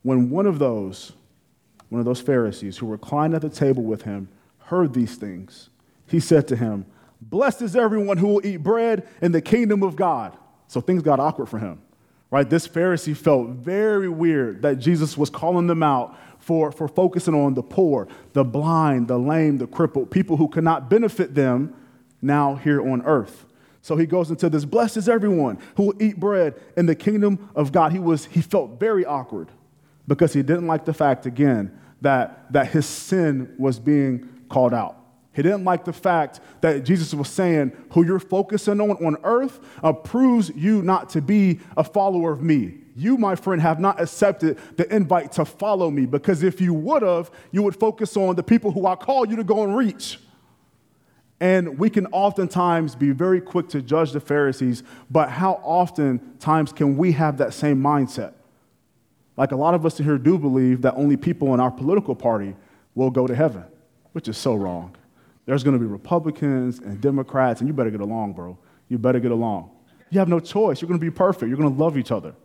When 0.02 0.30
one 0.30 0.46
of 0.46 0.58
those, 0.58 1.12
one 1.88 1.98
of 1.98 2.04
those 2.04 2.20
Pharisees 2.20 2.78
who 2.78 2.86
reclined 2.86 3.34
at 3.34 3.42
the 3.42 3.50
table 3.50 3.82
with 3.82 4.02
him, 4.02 4.28
heard 4.58 4.94
these 4.94 5.16
things, 5.16 5.70
he 6.06 6.20
said 6.20 6.46
to 6.48 6.56
him, 6.56 6.86
Blessed 7.20 7.62
is 7.62 7.76
everyone 7.76 8.16
who 8.16 8.28
will 8.28 8.46
eat 8.46 8.58
bread 8.58 9.06
in 9.20 9.32
the 9.32 9.42
kingdom 9.42 9.82
of 9.82 9.96
God. 9.96 10.36
So 10.68 10.80
things 10.80 11.02
got 11.02 11.20
awkward 11.20 11.46
for 11.46 11.58
him, 11.58 11.82
right? 12.30 12.48
This 12.48 12.66
Pharisee 12.68 13.16
felt 13.16 13.48
very 13.48 14.08
weird 14.08 14.62
that 14.62 14.78
Jesus 14.78 15.16
was 15.16 15.30
calling 15.30 15.66
them 15.66 15.82
out 15.82 16.16
for, 16.38 16.72
for 16.72 16.88
focusing 16.88 17.34
on 17.34 17.54
the 17.54 17.62
poor, 17.62 18.08
the 18.32 18.44
blind, 18.44 19.08
the 19.08 19.18
lame, 19.18 19.58
the 19.58 19.66
crippled, 19.66 20.10
people 20.10 20.36
who 20.36 20.48
could 20.48 20.64
not 20.64 20.88
benefit 20.88 21.34
them 21.34 21.74
now 22.22 22.54
here 22.54 22.80
on 22.80 23.02
earth. 23.02 23.46
So 23.82 23.96
he 23.96 24.06
goes 24.06 24.30
into 24.30 24.48
this, 24.50 24.64
is 24.96 25.08
everyone 25.08 25.58
who 25.76 25.84
will 25.84 26.02
eat 26.02 26.20
bread 26.20 26.54
in 26.76 26.86
the 26.86 26.94
kingdom 26.94 27.50
of 27.54 27.72
God. 27.72 27.92
He, 27.92 27.98
was, 27.98 28.26
he 28.26 28.42
felt 28.42 28.78
very 28.78 29.04
awkward 29.06 29.48
because 30.06 30.32
he 30.32 30.42
didn't 30.42 30.66
like 30.66 30.84
the 30.84 30.92
fact, 30.92 31.24
again, 31.26 31.78
that, 32.02 32.52
that 32.52 32.68
his 32.68 32.86
sin 32.86 33.54
was 33.58 33.78
being 33.78 34.28
called 34.48 34.74
out. 34.74 34.99
He 35.32 35.42
didn't 35.42 35.64
like 35.64 35.84
the 35.84 35.92
fact 35.92 36.40
that 36.60 36.84
Jesus 36.84 37.14
was 37.14 37.28
saying, 37.28 37.72
who 37.90 38.04
you're 38.04 38.18
focusing 38.18 38.80
on 38.80 38.90
on 39.04 39.16
earth 39.22 39.60
uh, 39.82 39.92
proves 39.92 40.50
you 40.56 40.82
not 40.82 41.08
to 41.10 41.22
be 41.22 41.60
a 41.76 41.84
follower 41.84 42.32
of 42.32 42.42
me. 42.42 42.78
You, 42.96 43.16
my 43.16 43.36
friend, 43.36 43.62
have 43.62 43.78
not 43.78 44.00
accepted 44.00 44.58
the 44.76 44.92
invite 44.94 45.32
to 45.32 45.44
follow 45.44 45.90
me 45.90 46.04
because 46.04 46.42
if 46.42 46.60
you 46.60 46.74
would 46.74 47.02
have, 47.02 47.30
you 47.52 47.62
would 47.62 47.76
focus 47.76 48.16
on 48.16 48.34
the 48.34 48.42
people 48.42 48.72
who 48.72 48.86
I 48.86 48.96
call 48.96 49.26
you 49.26 49.36
to 49.36 49.44
go 49.44 49.62
and 49.62 49.76
reach. 49.76 50.18
And 51.38 51.78
we 51.78 51.88
can 51.88 52.06
oftentimes 52.08 52.94
be 52.96 53.12
very 53.12 53.40
quick 53.40 53.68
to 53.70 53.80
judge 53.80 54.12
the 54.12 54.20
Pharisees, 54.20 54.82
but 55.10 55.30
how 55.30 55.60
often 55.64 56.36
times 56.38 56.72
can 56.72 56.98
we 56.98 57.12
have 57.12 57.38
that 57.38 57.54
same 57.54 57.80
mindset? 57.80 58.34
Like 59.36 59.52
a 59.52 59.56
lot 59.56 59.74
of 59.74 59.86
us 59.86 59.96
here 59.96 60.18
do 60.18 60.36
believe 60.36 60.82
that 60.82 60.94
only 60.96 61.16
people 61.16 61.54
in 61.54 61.60
our 61.60 61.70
political 61.70 62.14
party 62.14 62.56
will 62.94 63.10
go 63.10 63.26
to 63.26 63.34
heaven, 63.34 63.64
which 64.12 64.28
is 64.28 64.36
so 64.36 64.54
wrong. 64.54 64.96
There's 65.50 65.64
going 65.64 65.76
to 65.76 65.80
be 65.80 65.90
Republicans 65.90 66.78
and 66.78 67.00
Democrats, 67.00 67.60
and 67.60 67.66
you 67.66 67.74
better 67.74 67.90
get 67.90 68.00
along, 68.00 68.34
bro. 68.34 68.56
You 68.88 68.98
better 68.98 69.18
get 69.18 69.32
along. 69.32 69.72
You 70.10 70.20
have 70.20 70.28
no 70.28 70.38
choice. 70.38 70.80
You're 70.80 70.86
going 70.86 71.00
to 71.00 71.04
be 71.04 71.10
perfect. 71.10 71.48
You're 71.48 71.58
going 71.58 71.74
to 71.74 71.76
love 71.76 71.98
each 71.98 72.12
other. 72.12 72.36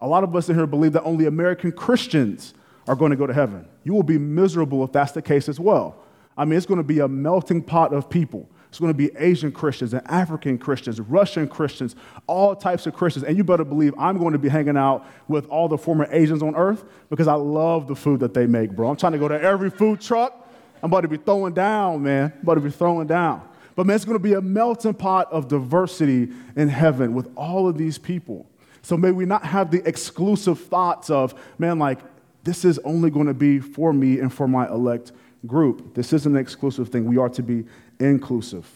A 0.00 0.08
lot 0.08 0.24
of 0.24 0.34
us 0.34 0.48
in 0.48 0.56
here 0.56 0.66
believe 0.66 0.92
that 0.94 1.04
only 1.04 1.26
American 1.26 1.70
Christians 1.70 2.54
are 2.88 2.96
going 2.96 3.12
to 3.12 3.16
go 3.16 3.24
to 3.24 3.32
heaven. 3.32 3.68
You 3.84 3.94
will 3.94 4.02
be 4.02 4.18
miserable 4.18 4.82
if 4.82 4.90
that's 4.90 5.12
the 5.12 5.22
case 5.22 5.48
as 5.48 5.60
well. 5.60 6.02
I 6.36 6.44
mean, 6.44 6.56
it's 6.56 6.66
going 6.66 6.78
to 6.78 6.82
be 6.82 6.98
a 6.98 7.06
melting 7.06 7.62
pot 7.62 7.94
of 7.94 8.10
people. 8.10 8.50
It's 8.68 8.80
going 8.80 8.92
to 8.92 8.98
be 8.98 9.12
Asian 9.16 9.52
Christians 9.52 9.94
and 9.94 10.04
African 10.10 10.58
Christians, 10.58 10.98
Russian 10.98 11.46
Christians, 11.46 11.94
all 12.26 12.56
types 12.56 12.84
of 12.84 12.94
Christians. 12.94 13.26
And 13.26 13.36
you 13.36 13.44
better 13.44 13.64
believe 13.64 13.94
I'm 13.96 14.18
going 14.18 14.32
to 14.32 14.40
be 14.40 14.48
hanging 14.48 14.76
out 14.76 15.06
with 15.28 15.46
all 15.46 15.68
the 15.68 15.78
former 15.78 16.08
Asians 16.10 16.42
on 16.42 16.56
earth 16.56 16.82
because 17.10 17.28
I 17.28 17.34
love 17.34 17.86
the 17.86 17.94
food 17.94 18.18
that 18.18 18.34
they 18.34 18.48
make, 18.48 18.72
bro. 18.72 18.90
I'm 18.90 18.96
trying 18.96 19.12
to 19.12 19.20
go 19.20 19.28
to 19.28 19.40
every 19.40 19.70
food 19.70 20.00
truck. 20.00 20.48
I'm 20.82 20.90
about 20.90 21.02
to 21.02 21.08
be 21.08 21.16
throwing 21.16 21.54
down, 21.54 22.02
man. 22.02 22.32
I'm 22.34 22.42
about 22.42 22.54
to 22.54 22.60
be 22.60 22.70
throwing 22.70 23.06
down. 23.06 23.46
But 23.76 23.86
man, 23.86 23.96
it's 23.96 24.04
going 24.04 24.18
to 24.18 24.22
be 24.22 24.34
a 24.34 24.40
melting 24.40 24.94
pot 24.94 25.30
of 25.32 25.48
diversity 25.48 26.28
in 26.56 26.68
heaven 26.68 27.14
with 27.14 27.30
all 27.36 27.68
of 27.68 27.78
these 27.78 27.98
people. 27.98 28.46
So 28.82 28.96
may 28.96 29.10
we 29.10 29.26
not 29.26 29.44
have 29.44 29.70
the 29.70 29.86
exclusive 29.86 30.58
thoughts 30.58 31.10
of, 31.10 31.34
man, 31.58 31.78
like, 31.78 32.00
this 32.44 32.64
is 32.64 32.78
only 32.80 33.10
going 33.10 33.26
to 33.26 33.34
be 33.34 33.58
for 33.60 33.92
me 33.92 34.18
and 34.18 34.32
for 34.32 34.48
my 34.48 34.66
elect 34.68 35.12
group. 35.46 35.94
This 35.94 36.12
isn't 36.12 36.34
an 36.34 36.40
exclusive 36.40 36.88
thing. 36.88 37.04
We 37.04 37.18
are 37.18 37.28
to 37.30 37.42
be 37.42 37.66
inclusive. 37.98 38.66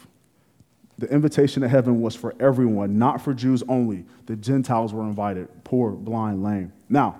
The 0.98 1.10
invitation 1.10 1.62
to 1.62 1.68
heaven 1.68 2.00
was 2.00 2.14
for 2.14 2.34
everyone, 2.38 2.98
not 2.98 3.20
for 3.20 3.34
Jews 3.34 3.62
only. 3.68 4.04
The 4.26 4.36
Gentiles 4.36 4.92
were 4.92 5.02
invited 5.02 5.48
poor, 5.64 5.90
blind, 5.90 6.42
lame. 6.42 6.72
Now, 6.88 7.18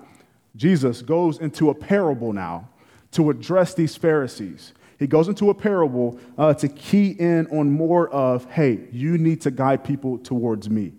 Jesus 0.54 1.02
goes 1.02 1.38
into 1.38 1.70
a 1.70 1.74
parable 1.74 2.32
now 2.32 2.68
to 3.14 3.30
address 3.30 3.74
these 3.74 3.96
Pharisees. 3.96 4.72
He 4.98 5.06
goes 5.06 5.28
into 5.28 5.50
a 5.50 5.54
parable 5.54 6.18
uh, 6.38 6.54
to 6.54 6.68
key 6.68 7.10
in 7.10 7.46
on 7.48 7.70
more 7.70 8.08
of, 8.10 8.44
hey, 8.50 8.80
you 8.92 9.18
need 9.18 9.40
to 9.42 9.50
guide 9.50 9.84
people 9.84 10.18
towards 10.18 10.70
me, 10.70 10.92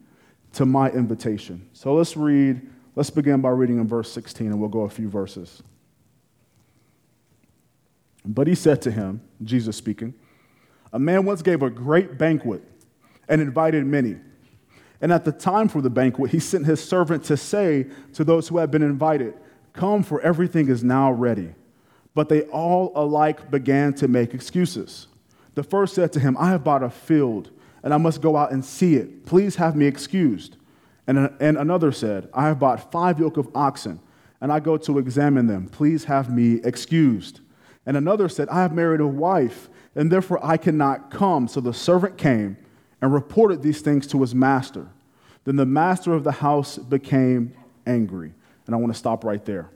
to 0.53 0.65
my 0.65 0.89
invitation. 0.89 1.67
So 1.73 1.93
let's 1.93 2.17
read, 2.17 2.61
let's 2.95 3.09
begin 3.09 3.41
by 3.41 3.49
reading 3.49 3.77
in 3.77 3.87
verse 3.87 4.11
16, 4.11 4.47
and 4.47 4.59
we'll 4.59 4.69
go 4.69 4.81
a 4.81 4.89
few 4.89 5.09
verses. 5.09 5.63
But 8.25 8.47
he 8.47 8.55
said 8.55 8.81
to 8.83 8.91
him, 8.91 9.21
Jesus 9.43 9.77
speaking, 9.77 10.13
A 10.91 10.99
man 10.99 11.25
once 11.25 11.41
gave 11.41 11.61
a 11.61 11.69
great 11.69 12.17
banquet 12.17 12.63
and 13.27 13.41
invited 13.41 13.85
many. 13.85 14.17
And 15.01 15.11
at 15.11 15.25
the 15.25 15.31
time 15.31 15.67
for 15.67 15.81
the 15.81 15.89
banquet, 15.89 16.31
he 16.31 16.39
sent 16.39 16.65
his 16.65 16.83
servant 16.83 17.23
to 17.25 17.37
say 17.37 17.87
to 18.13 18.23
those 18.23 18.47
who 18.47 18.57
had 18.57 18.71
been 18.71 18.83
invited, 18.83 19.35
Come, 19.73 20.03
for 20.03 20.21
everything 20.21 20.69
is 20.69 20.83
now 20.83 21.11
ready. 21.11 21.53
But 22.15 22.29
they 22.29 22.43
all 22.43 22.91
alike 22.95 23.51
began 23.51 23.93
to 23.95 24.07
make 24.07 24.33
excuses. 24.33 25.07
The 25.53 25.63
first 25.63 25.93
said 25.93 26.11
to 26.13 26.19
him, 26.19 26.35
I 26.39 26.49
have 26.49 26.63
bought 26.63 26.81
a 26.81 26.89
field, 26.89 27.51
and 27.83 27.93
I 27.93 27.97
must 27.97 28.21
go 28.21 28.35
out 28.35 28.51
and 28.51 28.65
see 28.65 28.95
it. 28.95 29.25
Please 29.25 29.57
have 29.57 29.75
me 29.75 29.85
excused. 29.85 30.57
And, 31.07 31.29
and 31.39 31.57
another 31.57 31.91
said, 31.91 32.29
I 32.33 32.47
have 32.47 32.57
bought 32.57 32.91
five 32.91 33.19
yoke 33.19 33.37
of 33.37 33.49
oxen, 33.53 33.99
and 34.41 34.51
I 34.51 34.59
go 34.59 34.77
to 34.77 34.97
examine 34.97 35.47
them. 35.47 35.67
Please 35.67 36.05
have 36.05 36.33
me 36.33 36.61
excused. 36.63 37.41
And 37.85 37.95
another 37.95 38.27
said, 38.27 38.49
I 38.49 38.61
have 38.61 38.73
married 38.73 39.01
a 39.01 39.07
wife, 39.07 39.69
and 39.93 40.11
therefore 40.11 40.43
I 40.43 40.57
cannot 40.57 41.11
come. 41.11 41.47
So 41.47 41.61
the 41.61 41.73
servant 41.73 42.17
came 42.17 42.57
and 43.01 43.13
reported 43.13 43.61
these 43.61 43.81
things 43.81 44.07
to 44.07 44.21
his 44.21 44.33
master. 44.33 44.87
Then 45.43 45.57
the 45.57 45.65
master 45.65 46.13
of 46.13 46.23
the 46.23 46.31
house 46.31 46.77
became 46.77 47.53
angry. 47.85 48.33
And 48.65 48.73
I 48.73 48.79
want 48.79 48.91
to 48.91 48.97
stop 48.97 49.23
right 49.23 49.43
there. 49.45 49.69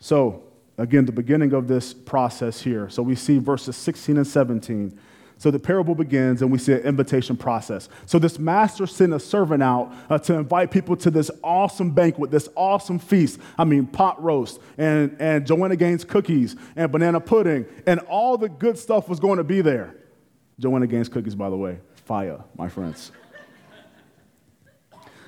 So, 0.00 0.42
again, 0.78 1.06
the 1.06 1.12
beginning 1.12 1.52
of 1.52 1.68
this 1.68 1.94
process 1.94 2.60
here. 2.60 2.88
So 2.88 3.02
we 3.02 3.14
see 3.14 3.38
verses 3.38 3.76
16 3.76 4.16
and 4.16 4.26
17. 4.26 4.98
So 5.38 5.50
the 5.50 5.58
parable 5.58 5.94
begins, 5.94 6.40
and 6.40 6.50
we 6.50 6.56
see 6.56 6.72
an 6.72 6.80
invitation 6.80 7.36
process. 7.36 7.90
So 8.06 8.18
this 8.18 8.38
master 8.38 8.86
sent 8.86 9.12
a 9.12 9.20
servant 9.20 9.62
out 9.62 9.92
uh, 10.08 10.18
to 10.20 10.34
invite 10.34 10.70
people 10.70 10.96
to 10.96 11.10
this 11.10 11.30
awesome 11.44 11.90
banquet, 11.90 12.30
this 12.30 12.48
awesome 12.56 12.98
feast. 12.98 13.38
I 13.58 13.64
mean, 13.64 13.86
pot 13.86 14.22
roast 14.22 14.60
and, 14.78 15.14
and 15.18 15.46
Joanna 15.46 15.76
Gaines 15.76 16.04
cookies 16.04 16.56
and 16.74 16.90
banana 16.90 17.20
pudding, 17.20 17.66
and 17.86 18.00
all 18.00 18.38
the 18.38 18.48
good 18.48 18.78
stuff 18.78 19.08
was 19.08 19.20
going 19.20 19.36
to 19.36 19.44
be 19.44 19.60
there. 19.60 19.94
Joanna 20.58 20.86
Gaines 20.86 21.10
cookies, 21.10 21.34
by 21.34 21.50
the 21.50 21.56
way, 21.56 21.80
fire, 22.06 22.42
my 22.56 22.68
friends. 22.70 23.12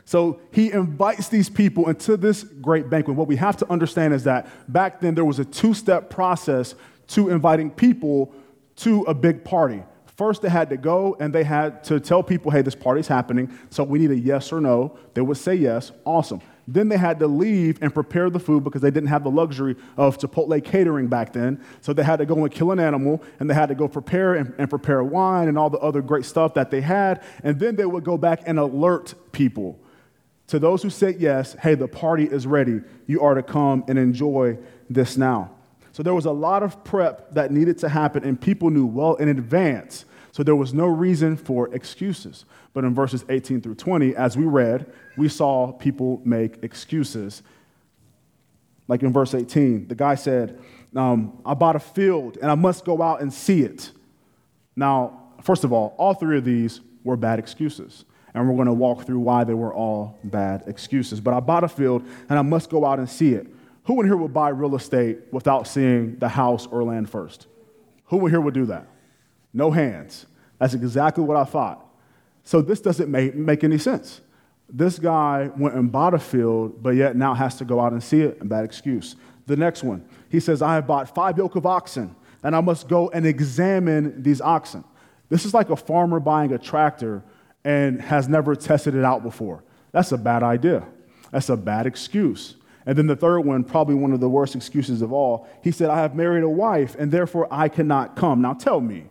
So 0.08 0.40
he 0.52 0.72
invites 0.72 1.28
these 1.28 1.50
people 1.50 1.90
into 1.90 2.16
this 2.16 2.42
great 2.42 2.88
banquet. 2.88 3.14
What 3.14 3.28
we 3.28 3.36
have 3.36 3.58
to 3.58 3.70
understand 3.70 4.14
is 4.14 4.24
that 4.24 4.48
back 4.72 5.02
then 5.02 5.14
there 5.14 5.26
was 5.26 5.38
a 5.38 5.44
two 5.44 5.74
step 5.74 6.08
process 6.08 6.74
to 7.08 7.28
inviting 7.28 7.70
people 7.70 8.32
to 8.76 9.02
a 9.02 9.12
big 9.12 9.44
party. 9.44 9.82
First, 10.16 10.40
they 10.40 10.48
had 10.48 10.70
to 10.70 10.78
go 10.78 11.14
and 11.20 11.30
they 11.30 11.44
had 11.44 11.84
to 11.84 12.00
tell 12.00 12.22
people, 12.22 12.50
hey, 12.50 12.62
this 12.62 12.74
party's 12.74 13.06
happening, 13.06 13.52
so 13.68 13.84
we 13.84 13.98
need 13.98 14.10
a 14.10 14.18
yes 14.18 14.50
or 14.50 14.62
no. 14.62 14.96
They 15.12 15.20
would 15.20 15.36
say 15.36 15.54
yes, 15.56 15.92
awesome. 16.06 16.40
Then 16.66 16.88
they 16.88 16.96
had 16.96 17.18
to 17.18 17.26
leave 17.26 17.76
and 17.82 17.92
prepare 17.92 18.30
the 18.30 18.40
food 18.40 18.64
because 18.64 18.80
they 18.80 18.90
didn't 18.90 19.10
have 19.10 19.24
the 19.24 19.30
luxury 19.30 19.76
of 19.98 20.16
Chipotle 20.16 20.64
catering 20.64 21.08
back 21.08 21.34
then. 21.34 21.62
So 21.82 21.92
they 21.92 22.02
had 22.02 22.16
to 22.20 22.24
go 22.24 22.42
and 22.44 22.50
kill 22.50 22.72
an 22.72 22.80
animal 22.80 23.22
and 23.40 23.50
they 23.50 23.54
had 23.54 23.68
to 23.68 23.74
go 23.74 23.86
prepare 23.88 24.36
and, 24.36 24.54
and 24.56 24.70
prepare 24.70 25.04
wine 25.04 25.48
and 25.48 25.58
all 25.58 25.68
the 25.68 25.80
other 25.80 26.00
great 26.00 26.24
stuff 26.24 26.54
that 26.54 26.70
they 26.70 26.80
had. 26.80 27.22
And 27.44 27.60
then 27.60 27.76
they 27.76 27.84
would 27.84 28.04
go 28.04 28.16
back 28.16 28.40
and 28.46 28.58
alert 28.58 29.12
people 29.32 29.78
to 30.48 30.58
those 30.58 30.82
who 30.82 30.90
said 30.90 31.20
yes, 31.20 31.54
hey, 31.60 31.74
the 31.74 31.88
party 31.88 32.24
is 32.24 32.46
ready. 32.46 32.80
You 33.06 33.20
are 33.20 33.34
to 33.34 33.42
come 33.42 33.84
and 33.86 33.98
enjoy 33.98 34.58
this 34.90 35.16
now. 35.16 35.50
So 35.92 36.02
there 36.02 36.14
was 36.14 36.24
a 36.26 36.32
lot 36.32 36.62
of 36.62 36.82
prep 36.84 37.34
that 37.34 37.50
needed 37.50 37.78
to 37.78 37.88
happen, 37.88 38.24
and 38.24 38.40
people 38.40 38.70
knew 38.70 38.86
well 38.86 39.14
in 39.16 39.28
advance. 39.28 40.04
So 40.32 40.42
there 40.42 40.56
was 40.56 40.72
no 40.72 40.86
reason 40.86 41.36
for 41.36 41.72
excuses. 41.74 42.44
But 42.72 42.84
in 42.84 42.94
verses 42.94 43.24
18 43.28 43.60
through 43.60 43.74
20, 43.74 44.14
as 44.16 44.36
we 44.36 44.44
read, 44.44 44.90
we 45.16 45.28
saw 45.28 45.72
people 45.72 46.22
make 46.24 46.62
excuses. 46.62 47.42
Like 48.86 49.02
in 49.02 49.12
verse 49.12 49.34
18, 49.34 49.88
the 49.88 49.94
guy 49.94 50.14
said, 50.14 50.60
um, 50.96 51.38
I 51.44 51.54
bought 51.54 51.76
a 51.76 51.80
field 51.80 52.38
and 52.40 52.50
I 52.50 52.54
must 52.54 52.84
go 52.84 53.02
out 53.02 53.20
and 53.20 53.32
see 53.32 53.62
it. 53.62 53.90
Now, 54.76 55.24
first 55.42 55.64
of 55.64 55.72
all, 55.72 55.94
all 55.98 56.14
three 56.14 56.38
of 56.38 56.44
these 56.44 56.80
were 57.04 57.16
bad 57.16 57.38
excuses 57.38 58.04
and 58.34 58.48
we're 58.48 58.54
going 58.54 58.66
to 58.66 58.72
walk 58.72 59.04
through 59.04 59.20
why 59.20 59.44
they 59.44 59.54
were 59.54 59.72
all 59.72 60.18
bad 60.24 60.64
excuses. 60.66 61.20
But 61.20 61.34
I 61.34 61.40
bought 61.40 61.64
a 61.64 61.68
field 61.68 62.04
and 62.28 62.38
I 62.38 62.42
must 62.42 62.70
go 62.70 62.84
out 62.84 62.98
and 62.98 63.08
see 63.08 63.34
it. 63.34 63.46
Who 63.84 64.00
in 64.00 64.06
here 64.06 64.16
would 64.16 64.34
buy 64.34 64.50
real 64.50 64.76
estate 64.76 65.18
without 65.32 65.66
seeing 65.66 66.16
the 66.18 66.28
house 66.28 66.66
or 66.66 66.84
land 66.84 67.08
first? 67.08 67.46
Who 68.06 68.24
in 68.26 68.32
here 68.32 68.40
would 68.40 68.54
do 68.54 68.66
that? 68.66 68.86
No 69.52 69.70
hands. 69.70 70.26
That's 70.58 70.74
exactly 70.74 71.24
what 71.24 71.36
I 71.36 71.44
thought. 71.44 71.84
So 72.44 72.60
this 72.60 72.80
doesn't 72.80 73.10
make, 73.10 73.34
make 73.34 73.64
any 73.64 73.78
sense. 73.78 74.20
This 74.70 74.98
guy 74.98 75.50
went 75.56 75.74
and 75.74 75.90
bought 75.90 76.12
a 76.12 76.18
field, 76.18 76.82
but 76.82 76.90
yet 76.90 77.16
now 77.16 77.34
has 77.34 77.56
to 77.56 77.64
go 77.64 77.80
out 77.80 77.92
and 77.92 78.02
see 78.02 78.20
it, 78.20 78.38
and 78.40 78.50
bad 78.50 78.64
excuse. 78.64 79.16
The 79.46 79.56
next 79.56 79.82
one, 79.82 80.06
he 80.28 80.40
says, 80.40 80.60
I 80.60 80.74
have 80.74 80.86
bought 80.86 81.14
five 81.14 81.38
yoke 81.38 81.56
of 81.56 81.64
oxen, 81.64 82.14
and 82.42 82.54
I 82.54 82.60
must 82.60 82.88
go 82.88 83.08
and 83.10 83.26
examine 83.26 84.22
these 84.22 84.42
oxen. 84.42 84.84
This 85.30 85.46
is 85.46 85.54
like 85.54 85.70
a 85.70 85.76
farmer 85.76 86.20
buying 86.20 86.52
a 86.52 86.58
tractor 86.58 87.22
and 87.64 88.00
has 88.00 88.28
never 88.28 88.54
tested 88.54 88.94
it 88.94 89.04
out 89.04 89.22
before. 89.22 89.64
That's 89.92 90.12
a 90.12 90.18
bad 90.18 90.42
idea. 90.42 90.86
That's 91.30 91.48
a 91.48 91.56
bad 91.56 91.86
excuse. 91.86 92.56
And 92.86 92.96
then 92.96 93.06
the 93.06 93.16
third 93.16 93.40
one, 93.40 93.64
probably 93.64 93.94
one 93.94 94.12
of 94.12 94.20
the 94.20 94.28
worst 94.28 94.56
excuses 94.56 95.02
of 95.02 95.12
all, 95.12 95.46
he 95.62 95.70
said, 95.70 95.90
I 95.90 95.98
have 95.98 96.14
married 96.14 96.42
a 96.42 96.48
wife 96.48 96.96
and 96.98 97.12
therefore 97.12 97.46
I 97.50 97.68
cannot 97.68 98.16
come. 98.16 98.40
Now 98.40 98.54
tell 98.54 98.80
me, 98.80 99.04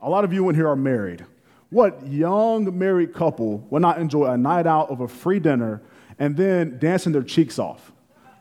a 0.00 0.10
lot 0.10 0.24
of 0.24 0.32
you 0.32 0.48
in 0.48 0.54
here 0.54 0.68
are 0.68 0.76
married. 0.76 1.24
What 1.70 2.04
young 2.06 2.76
married 2.76 3.14
couple 3.14 3.58
would 3.70 3.80
not 3.80 3.98
enjoy 3.98 4.26
a 4.26 4.36
night 4.36 4.66
out 4.66 4.90
of 4.90 5.00
a 5.00 5.08
free 5.08 5.38
dinner 5.38 5.80
and 6.18 6.36
then 6.36 6.78
dancing 6.78 7.12
their 7.12 7.22
cheeks 7.22 7.58
off? 7.58 7.92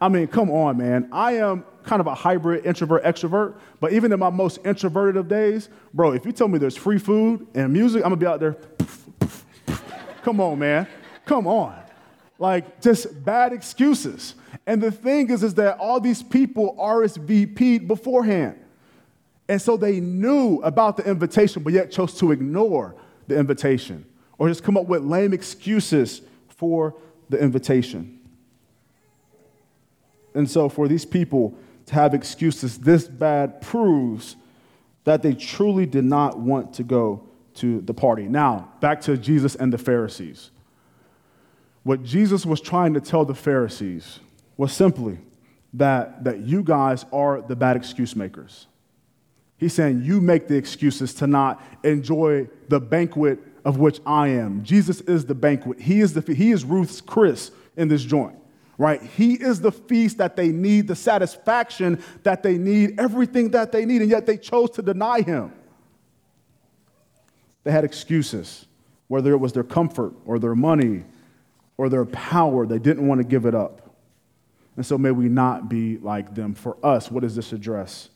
I 0.01 0.09
mean, 0.09 0.27
come 0.27 0.49
on, 0.49 0.77
man. 0.77 1.07
I 1.11 1.33
am 1.33 1.63
kind 1.83 1.99
of 1.99 2.07
a 2.07 2.15
hybrid 2.15 2.65
introvert 2.65 3.03
extrovert, 3.03 3.55
but 3.79 3.93
even 3.93 4.11
in 4.11 4.19
my 4.19 4.31
most 4.31 4.59
introverted 4.65 5.15
of 5.15 5.27
days, 5.27 5.69
bro, 5.93 6.11
if 6.13 6.25
you 6.25 6.31
tell 6.31 6.47
me 6.47 6.57
there's 6.57 6.75
free 6.75 6.97
food 6.97 7.45
and 7.53 7.71
music, 7.71 8.03
I'm 8.03 8.09
gonna 8.09 8.17
be 8.17 8.25
out 8.25 8.39
there 8.39 8.57
Come 10.23 10.39
on, 10.39 10.59
man. 10.59 10.87
Come 11.25 11.47
on. 11.47 11.75
Like, 12.37 12.81
just 12.81 13.23
bad 13.23 13.53
excuses. 13.53 14.35
And 14.65 14.81
the 14.81 14.91
thing 14.91 15.29
is, 15.29 15.43
is 15.43 15.53
that 15.55 15.77
all 15.77 15.99
these 15.99 16.23
people 16.23 16.75
RSVP'd 16.79 17.87
beforehand. 17.87 18.59
And 19.47 19.61
so 19.61 19.77
they 19.77 19.99
knew 19.99 20.59
about 20.63 20.97
the 20.97 21.09
invitation, 21.09 21.61
but 21.63 21.73
yet 21.73 21.91
chose 21.91 22.17
to 22.19 22.31
ignore 22.31 22.95
the 23.27 23.37
invitation 23.37 24.05
or 24.37 24.47
just 24.47 24.63
come 24.63 24.77
up 24.77 24.87
with 24.87 25.03
lame 25.03 25.33
excuses 25.33 26.21
for 26.49 26.95
the 27.29 27.37
invitation. 27.37 28.19
And 30.33 30.49
so, 30.49 30.69
for 30.69 30.87
these 30.87 31.05
people 31.05 31.53
to 31.87 31.93
have 31.93 32.13
excuses 32.13 32.79
this 32.79 33.07
bad 33.07 33.61
proves 33.61 34.35
that 35.03 35.21
they 35.21 35.33
truly 35.33 35.85
did 35.85 36.05
not 36.05 36.39
want 36.39 36.73
to 36.75 36.83
go 36.83 37.27
to 37.55 37.81
the 37.81 37.93
party. 37.93 38.23
Now, 38.23 38.71
back 38.79 39.01
to 39.01 39.17
Jesus 39.17 39.55
and 39.55 39.71
the 39.71 39.77
Pharisees. 39.77 40.51
What 41.83 42.03
Jesus 42.03 42.45
was 42.45 42.61
trying 42.61 42.93
to 42.93 43.01
tell 43.01 43.25
the 43.25 43.35
Pharisees 43.35 44.19
was 44.57 44.71
simply 44.71 45.17
that, 45.73 46.23
that 46.23 46.39
you 46.39 46.63
guys 46.63 47.05
are 47.11 47.41
the 47.41 47.55
bad 47.55 47.75
excuse 47.75 48.15
makers. 48.15 48.67
He's 49.57 49.73
saying 49.73 50.01
you 50.03 50.21
make 50.21 50.47
the 50.47 50.55
excuses 50.55 51.13
to 51.15 51.27
not 51.27 51.63
enjoy 51.83 52.49
the 52.67 52.79
banquet 52.79 53.39
of 53.63 53.77
which 53.77 53.99
I 54.05 54.29
am. 54.29 54.63
Jesus 54.63 55.01
is 55.01 55.25
the 55.25 55.35
banquet. 55.35 55.79
He 55.79 56.01
is, 56.01 56.13
the, 56.13 56.33
he 56.33 56.51
is 56.51 56.65
Ruth's 56.65 56.99
Chris 56.99 57.51
in 57.77 57.87
this 57.87 58.03
joint, 58.03 58.35
right? 58.77 59.01
He 59.01 59.33
is 59.33 59.61
the 59.61 59.71
feast 59.71 60.17
that 60.17 60.35
they 60.35 60.49
need, 60.49 60.87
the 60.87 60.95
satisfaction 60.95 62.03
that 62.23 62.41
they 62.41 62.57
need, 62.57 62.99
everything 62.99 63.51
that 63.51 63.71
they 63.71 63.85
need, 63.85 64.01
and 64.01 64.09
yet 64.09 64.25
they 64.25 64.37
chose 64.37 64.71
to 64.71 64.81
deny 64.81 65.21
him. 65.21 65.53
They 67.63 67.71
had 67.71 67.83
excuses, 67.83 68.65
whether 69.07 69.31
it 69.33 69.37
was 69.37 69.53
their 69.53 69.63
comfort 69.63 70.13
or 70.25 70.39
their 70.39 70.55
money 70.55 71.03
or 71.77 71.89
their 71.89 72.05
power, 72.05 72.65
they 72.65 72.79
didn't 72.79 73.07
want 73.07 73.19
to 73.19 73.27
give 73.27 73.45
it 73.45 73.55
up. 73.55 73.95
And 74.75 74.85
so 74.85 74.97
may 74.97 75.11
we 75.11 75.27
not 75.29 75.69
be 75.69 75.97
like 75.97 76.33
them. 76.33 76.53
For 76.53 76.77
us, 76.83 77.11
what 77.11 77.21
does 77.21 77.35
this 77.35 77.51
address? 77.53 78.09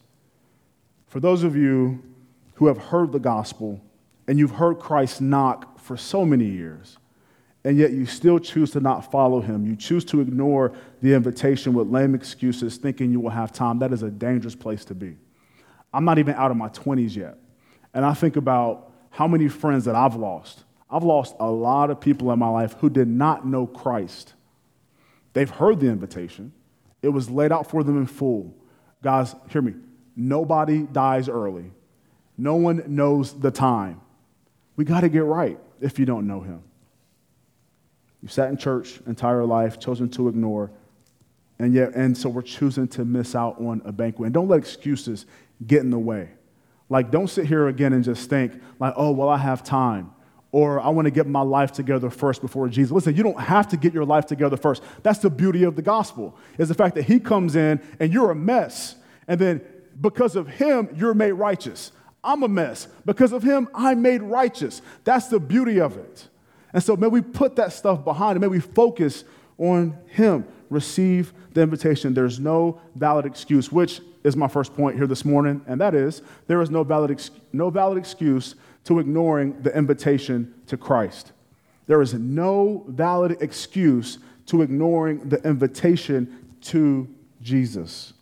For 1.07 1.19
those 1.19 1.43
of 1.43 1.55
you 1.55 2.03
who 2.55 2.67
have 2.67 2.77
heard 2.77 3.11
the 3.11 3.19
gospel 3.19 3.81
and 4.27 4.39
you've 4.39 4.51
heard 4.51 4.79
Christ 4.79 5.21
knock 5.21 5.79
for 5.79 5.97
so 5.97 6.25
many 6.25 6.45
years, 6.45 6.97
and 7.63 7.77
yet 7.77 7.91
you 7.91 8.05
still 8.05 8.39
choose 8.39 8.71
to 8.71 8.79
not 8.79 9.11
follow 9.11 9.41
him, 9.41 9.65
you 9.65 9.75
choose 9.75 10.05
to 10.05 10.21
ignore 10.21 10.73
the 11.01 11.13
invitation 11.13 11.73
with 11.73 11.87
lame 11.87 12.15
excuses, 12.15 12.77
thinking 12.77 13.11
you 13.11 13.19
will 13.19 13.31
have 13.31 13.51
time, 13.51 13.79
that 13.79 13.91
is 13.91 14.03
a 14.03 14.11
dangerous 14.11 14.55
place 14.55 14.85
to 14.85 14.95
be. 14.95 15.17
I'm 15.93 16.05
not 16.05 16.19
even 16.19 16.35
out 16.35 16.51
of 16.51 16.57
my 16.57 16.69
20s 16.69 17.15
yet. 17.15 17.37
And 17.93 18.05
I 18.05 18.13
think 18.13 18.35
about 18.35 18.84
how 19.15 19.29
many 19.29 19.47
friends 19.47 19.85
that 19.85 19.95
I've 19.95 20.15
lost. 20.15 20.65
I've 20.89 21.05
lost 21.05 21.35
a 21.39 21.49
lot 21.49 21.89
of 21.89 22.01
people 22.01 22.31
in 22.33 22.39
my 22.39 22.49
life 22.49 22.75
who 22.79 22.89
did 22.89 23.07
not 23.07 23.47
know 23.47 23.65
Christ. 23.65 24.33
They've 25.31 25.49
heard 25.49 25.79
the 25.79 25.87
invitation, 25.87 26.51
it 27.01 27.09
was 27.09 27.29
laid 27.29 27.51
out 27.51 27.69
for 27.69 27.83
them 27.83 27.97
in 27.97 28.07
full. 28.07 28.53
Guys, 29.01 29.33
hear 29.49 29.61
me. 29.61 29.73
Nobody 30.17 30.83
dies 30.83 31.29
early, 31.29 31.71
no 32.37 32.55
one 32.55 32.83
knows 32.87 33.39
the 33.39 33.51
time. 33.51 34.01
We 34.75 34.83
got 34.83 35.01
to 35.01 35.09
get 35.09 35.23
right 35.23 35.57
if 35.79 35.97
you 35.97 36.05
don't 36.05 36.27
know 36.27 36.41
Him. 36.41 36.61
You 38.21 38.27
sat 38.27 38.49
in 38.49 38.57
church 38.57 38.99
entire 39.07 39.45
life, 39.45 39.79
chosen 39.79 40.09
to 40.09 40.27
ignore. 40.27 40.71
And 41.57 41.73
yet, 41.73 41.93
and 41.95 42.17
so 42.17 42.27
we're 42.27 42.41
choosing 42.41 42.89
to 42.89 43.05
miss 43.05 43.33
out 43.33 43.61
on 43.61 43.81
a 43.85 43.93
banquet. 43.93 44.25
And 44.25 44.33
don't 44.33 44.49
let 44.49 44.59
excuses 44.59 45.25
get 45.65 45.83
in 45.83 45.89
the 45.89 45.99
way. 45.99 46.31
Like, 46.89 47.11
don't 47.11 47.27
sit 47.27 47.45
here 47.45 47.67
again 47.67 47.93
and 47.93 48.03
just 48.03 48.29
think, 48.29 48.53
like, 48.79 48.93
oh, 48.95 49.11
well, 49.11 49.29
I 49.29 49.37
have 49.37 49.63
time. 49.63 50.11
Or 50.51 50.79
I 50.79 50.89
want 50.89 51.05
to 51.05 51.11
get 51.11 51.27
my 51.27 51.41
life 51.41 51.71
together 51.71 52.09
first 52.09 52.41
before 52.41 52.69
Jesus. 52.69 52.91
Listen, 52.91 53.15
you 53.15 53.23
don't 53.23 53.39
have 53.39 53.67
to 53.69 53.77
get 53.77 53.93
your 53.93 54.05
life 54.05 54.25
together 54.25 54.55
first. 54.55 54.83
That's 55.03 55.19
the 55.19 55.29
beauty 55.29 55.63
of 55.63 55.75
the 55.75 55.81
gospel, 55.81 56.37
is 56.57 56.69
the 56.69 56.73
fact 56.73 56.95
that 56.95 57.03
he 57.03 57.19
comes 57.19 57.55
in 57.55 57.81
and 57.99 58.13
you're 58.13 58.31
a 58.31 58.35
mess. 58.35 58.95
And 59.27 59.39
then 59.39 59.61
because 59.99 60.35
of 60.35 60.47
him, 60.47 60.89
you're 60.95 61.13
made 61.13 61.33
righteous. 61.33 61.91
I'm 62.23 62.43
a 62.43 62.47
mess. 62.47 62.87
Because 63.05 63.33
of 63.33 63.43
him, 63.43 63.67
I'm 63.73 64.01
made 64.01 64.21
righteous. 64.21 64.81
That's 65.03 65.27
the 65.27 65.39
beauty 65.39 65.79
of 65.79 65.97
it. 65.97 66.27
And 66.73 66.83
so 66.83 66.95
may 66.95 67.07
we 67.07 67.21
put 67.21 67.55
that 67.57 67.73
stuff 67.73 68.03
behind 68.03 68.35
and 68.35 68.41
may 68.41 68.47
we 68.47 68.59
focus 68.59 69.23
on 69.57 69.97
him. 70.07 70.45
Receive 70.69 71.33
the 71.53 71.61
invitation. 71.61 72.13
There's 72.13 72.39
no 72.39 72.79
valid 72.95 73.25
excuse, 73.25 73.71
which 73.71 74.01
is 74.23 74.35
my 74.35 74.47
first 74.47 74.75
point 74.75 74.95
here 74.95 75.07
this 75.07 75.23
morning, 75.23 75.61
and 75.67 75.79
that 75.79 75.93
is 75.93 76.21
there 76.47 76.61
is 76.61 76.69
no 76.69 76.83
valid, 76.83 77.11
ex- 77.11 77.31
no 77.53 77.69
valid 77.69 77.97
excuse 77.97 78.55
to 78.85 78.99
ignoring 78.99 79.61
the 79.61 79.75
invitation 79.75 80.53
to 80.67 80.77
Christ. 80.77 81.31
There 81.87 82.01
is 82.01 82.13
no 82.13 82.83
valid 82.87 83.37
excuse 83.41 84.19
to 84.47 84.61
ignoring 84.61 85.29
the 85.29 85.41
invitation 85.47 86.55
to 86.61 87.07
Jesus. 87.41 88.13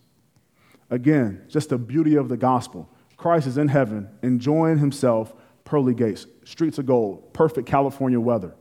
Again, 0.89 1.45
just 1.47 1.69
the 1.69 1.77
beauty 1.77 2.15
of 2.15 2.29
the 2.29 2.37
gospel. 2.37 2.89
Christ 3.17 3.47
is 3.47 3.57
in 3.57 3.69
heaven, 3.69 4.09
enjoying 4.21 4.77
himself, 4.77 5.33
pearly 5.63 5.93
gates, 5.93 6.27
streets 6.43 6.77
of 6.77 6.85
gold, 6.85 7.33
perfect 7.33 7.67
California 7.67 8.19
weather, 8.19 8.53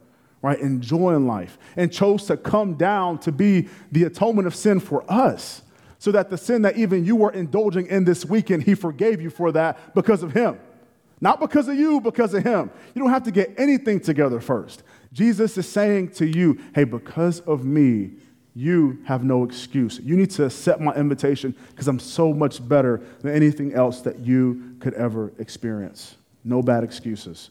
right? 0.43 0.59
Enjoying 0.59 1.27
life, 1.27 1.59
and 1.77 1.91
chose 1.91 2.27
to 2.27 2.37
come 2.37 2.75
down 2.75 3.19
to 3.21 3.33
be 3.33 3.69
the 3.91 4.05
atonement 4.05 4.47
of 4.47 4.55
sin 4.55 4.81
for 4.81 5.05
us 5.11 5.63
so 5.99 6.11
that 6.11 6.31
the 6.31 6.37
sin 6.37 6.63
that 6.63 6.77
even 6.77 7.05
you 7.05 7.15
were 7.15 7.31
indulging 7.31 7.87
in 7.87 8.05
this 8.05 8.25
weekend, 8.25 8.65
He 8.65 8.75
forgave 8.75 9.23
you 9.23 9.31
for 9.31 9.53
that 9.53 9.95
because 9.95 10.25
of 10.25 10.33
Him. 10.33 10.59
Not 11.21 11.39
because 11.39 11.69
of 11.69 11.77
you, 11.77 12.01
because 12.01 12.35
of 12.35 12.43
Him. 12.43 12.73
You 12.93 13.03
don't 13.03 13.13
have 13.13 13.23
to 13.23 13.31
get 13.31 13.55
anything 13.57 14.01
together 14.01 14.41
first. 14.41 14.83
Jesus 15.13 15.57
is 15.57 15.69
saying 15.69 16.11
to 16.15 16.27
you, 16.27 16.59
hey, 16.75 16.83
because 16.83 17.39
of 17.41 17.65
me, 17.65 18.15
you 18.55 18.99
have 19.05 19.23
no 19.23 19.45
excuse. 19.45 20.01
You 20.03 20.17
need 20.17 20.31
to 20.33 20.47
accept 20.47 20.81
my 20.81 20.93
invitation 20.95 21.55
because 21.71 21.87
I'm 21.87 22.01
so 22.01 22.33
much 22.33 22.67
better 22.69 23.01
than 23.21 23.33
anything 23.33 23.73
else 23.73 24.01
that 24.01 24.19
you 24.19 24.75
could 24.81 24.95
ever 24.95 25.33
experience. 25.39 26.17
No 26.43 26.63
bad 26.63 26.83
excuses. 26.83 27.51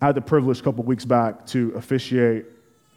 I 0.00 0.06
had 0.06 0.14
the 0.14 0.22
privilege 0.22 0.60
a 0.60 0.62
couple 0.62 0.82
weeks 0.84 1.04
back 1.04 1.44
to 1.48 1.72
officiate 1.76 2.46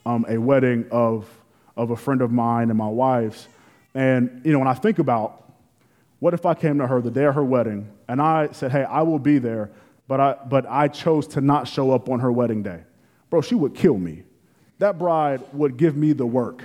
um, 0.06 0.26
a 0.30 0.38
wedding 0.38 0.86
of, 0.90 1.28
of 1.76 1.92
a 1.92 1.98
friend 1.98 2.22
of 2.22 2.32
mine 2.32 2.70
and 2.70 2.78
my 2.78 2.88
wife's. 2.88 3.50
And, 3.94 4.42
you 4.46 4.54
know, 4.54 4.60
when 4.60 4.70
I 4.70 4.74
think 4.74 5.00
about 5.00 5.52
what 6.20 6.34
if 6.34 6.46
I 6.46 6.54
came 6.54 6.78
to 6.78 6.88
her 6.88 7.02
the 7.02 7.12
day 7.12 7.26
of 7.26 7.36
her 7.36 7.44
wedding 7.44 7.90
and 8.08 8.22
I 8.22 8.50
said, 8.54 8.72
hey, 8.72 8.86
I 8.86 9.02
will 9.02 9.20
be 9.20 9.38
there, 9.38 9.70
but 10.08 10.22
I, 10.22 10.38
but 10.48 10.66
I 10.70 10.88
chose 10.88 11.28
to 11.28 11.42
not 11.42 11.68
show 11.68 11.92
up 11.92 12.10
on 12.10 12.22
her 12.22 12.32
wedding 12.32 12.64
day? 12.64 12.80
Bro, 13.30 13.42
she 13.42 13.56
would 13.56 13.76
kill 13.76 13.98
me. 13.98 14.24
That 14.80 14.98
bride 14.98 15.42
would 15.52 15.76
give 15.76 15.98
me 15.98 16.14
the 16.14 16.26
work. 16.26 16.64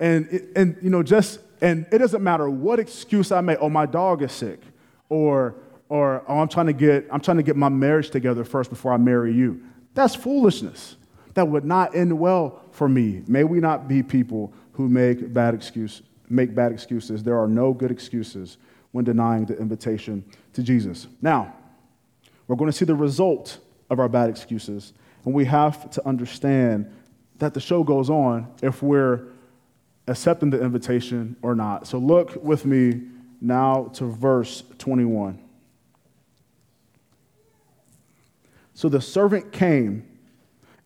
And, 0.00 0.50
and 0.56 0.76
you 0.82 0.90
know, 0.90 1.04
just, 1.04 1.38
and 1.60 1.86
it 1.92 1.98
doesn't 1.98 2.22
matter 2.22 2.50
what 2.50 2.80
excuse 2.80 3.30
I 3.30 3.40
make. 3.42 3.58
Oh, 3.60 3.68
my 3.68 3.86
dog 3.86 4.22
is 4.22 4.32
sick. 4.32 4.60
Or, 5.08 5.54
or 5.88 6.22
oh, 6.28 6.38
I'm 6.38 6.48
trying 6.48 6.66
to 6.66 6.72
get, 6.72 7.06
I'm 7.10 7.20
trying 7.20 7.38
to 7.38 7.42
get 7.42 7.56
my 7.56 7.68
marriage 7.68 8.10
together 8.10 8.44
first 8.44 8.70
before 8.70 8.92
I 8.92 8.96
marry 8.96 9.32
you. 9.32 9.62
That's 9.94 10.14
foolishness. 10.14 10.96
That 11.34 11.48
would 11.48 11.64
not 11.64 11.94
end 11.94 12.18
well 12.18 12.60
for 12.72 12.88
me. 12.88 13.22
May 13.26 13.44
we 13.44 13.60
not 13.60 13.88
be 13.88 14.02
people 14.02 14.52
who 14.72 14.88
make 14.88 15.32
bad 15.32 15.54
excuses 15.54 16.02
make 16.30 16.54
bad 16.54 16.72
excuses. 16.72 17.22
There 17.22 17.38
are 17.38 17.48
no 17.48 17.72
good 17.72 17.90
excuses 17.90 18.58
when 18.92 19.04
denying 19.04 19.44
the 19.46 19.56
invitation 19.58 20.24
to 20.54 20.62
Jesus. 20.62 21.06
Now, 21.20 21.54
we're 22.46 22.56
going 22.56 22.70
to 22.70 22.76
see 22.76 22.84
the 22.84 22.94
result 22.94 23.58
of 23.90 24.00
our 24.00 24.08
bad 24.08 24.30
excuses, 24.30 24.92
and 25.24 25.34
we 25.34 25.44
have 25.46 25.90
to 25.90 26.06
understand 26.06 26.90
that 27.38 27.54
the 27.54 27.60
show 27.60 27.84
goes 27.84 28.10
on 28.10 28.52
if 28.62 28.82
we're 28.82 29.26
accepting 30.06 30.50
the 30.50 30.60
invitation 30.60 31.36
or 31.42 31.54
not. 31.54 31.86
So 31.86 31.98
look 31.98 32.42
with 32.42 32.64
me 32.64 33.02
now 33.40 33.90
to 33.94 34.06
verse 34.06 34.64
21. 34.78 35.38
So 38.78 38.88
the 38.88 39.00
servant 39.00 39.50
came 39.50 40.06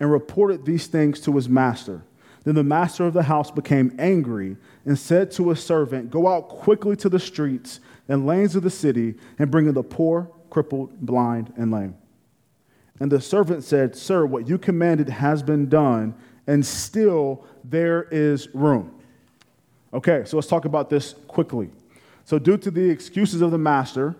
and 0.01 0.11
reported 0.11 0.65
these 0.65 0.87
things 0.87 1.21
to 1.21 1.37
his 1.37 1.47
master. 1.47 2.03
Then 2.43 2.55
the 2.55 2.65
master 2.65 3.05
of 3.05 3.13
the 3.13 3.25
house 3.25 3.51
became 3.51 3.95
angry 3.99 4.57
and 4.87 4.99
said 4.99 5.31
to 5.33 5.51
his 5.51 5.63
servant, 5.63 6.11
Go 6.11 6.27
out 6.27 6.49
quickly 6.49 6.97
to 6.97 7.11
the 7.11 7.19
streets 7.19 7.81
and 8.09 8.25
lanes 8.25 8.57
of 8.57 8.63
the 8.63 8.71
city 8.71 9.17
and 9.39 9.51
bring 9.51 9.67
in 9.67 9.75
the 9.75 9.83
poor, 9.83 10.31
crippled, 10.49 11.03
blind, 11.03 11.53
and 11.59 11.71
lame. 11.71 11.95
And 12.99 13.13
the 13.13 13.21
servant 13.21 13.63
said, 13.63 13.95
Sir, 13.95 14.25
what 14.25 14.49
you 14.49 14.57
commanded 14.57 15.11
has 15.11 15.43
been 15.43 15.69
done, 15.69 16.15
and 16.47 16.65
still 16.65 17.45
there 17.63 18.05
is 18.05 18.49
room. 18.55 18.99
Okay, 19.93 20.23
so 20.25 20.39
let's 20.39 20.49
talk 20.49 20.65
about 20.65 20.89
this 20.89 21.15
quickly. 21.29 21.69
So, 22.25 22.39
due 22.39 22.57
to 22.57 22.71
the 22.71 22.89
excuses 22.89 23.43
of 23.43 23.51
the 23.51 23.59
master, 23.59 24.17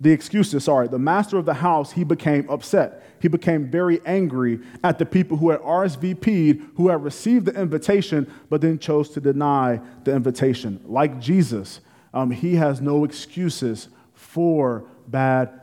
the 0.00 0.10
excuses, 0.10 0.64
sorry, 0.64 0.88
the 0.88 0.98
master 0.98 1.38
of 1.38 1.46
the 1.46 1.54
house, 1.54 1.92
he 1.92 2.04
became 2.04 2.48
upset. 2.50 3.02
He 3.20 3.28
became 3.28 3.70
very 3.70 4.00
angry 4.04 4.60
at 4.82 4.98
the 4.98 5.06
people 5.06 5.36
who 5.36 5.50
had 5.50 5.60
RSVP'd, 5.60 6.76
who 6.76 6.88
had 6.88 7.02
received 7.02 7.46
the 7.46 7.58
invitation, 7.58 8.30
but 8.50 8.60
then 8.60 8.78
chose 8.78 9.08
to 9.10 9.20
deny 9.20 9.80
the 10.02 10.14
invitation. 10.14 10.80
Like 10.84 11.20
Jesus, 11.20 11.80
um, 12.12 12.30
he 12.30 12.56
has 12.56 12.80
no 12.80 13.04
excuses 13.04 13.88
for 14.12 14.84
bad, 15.06 15.60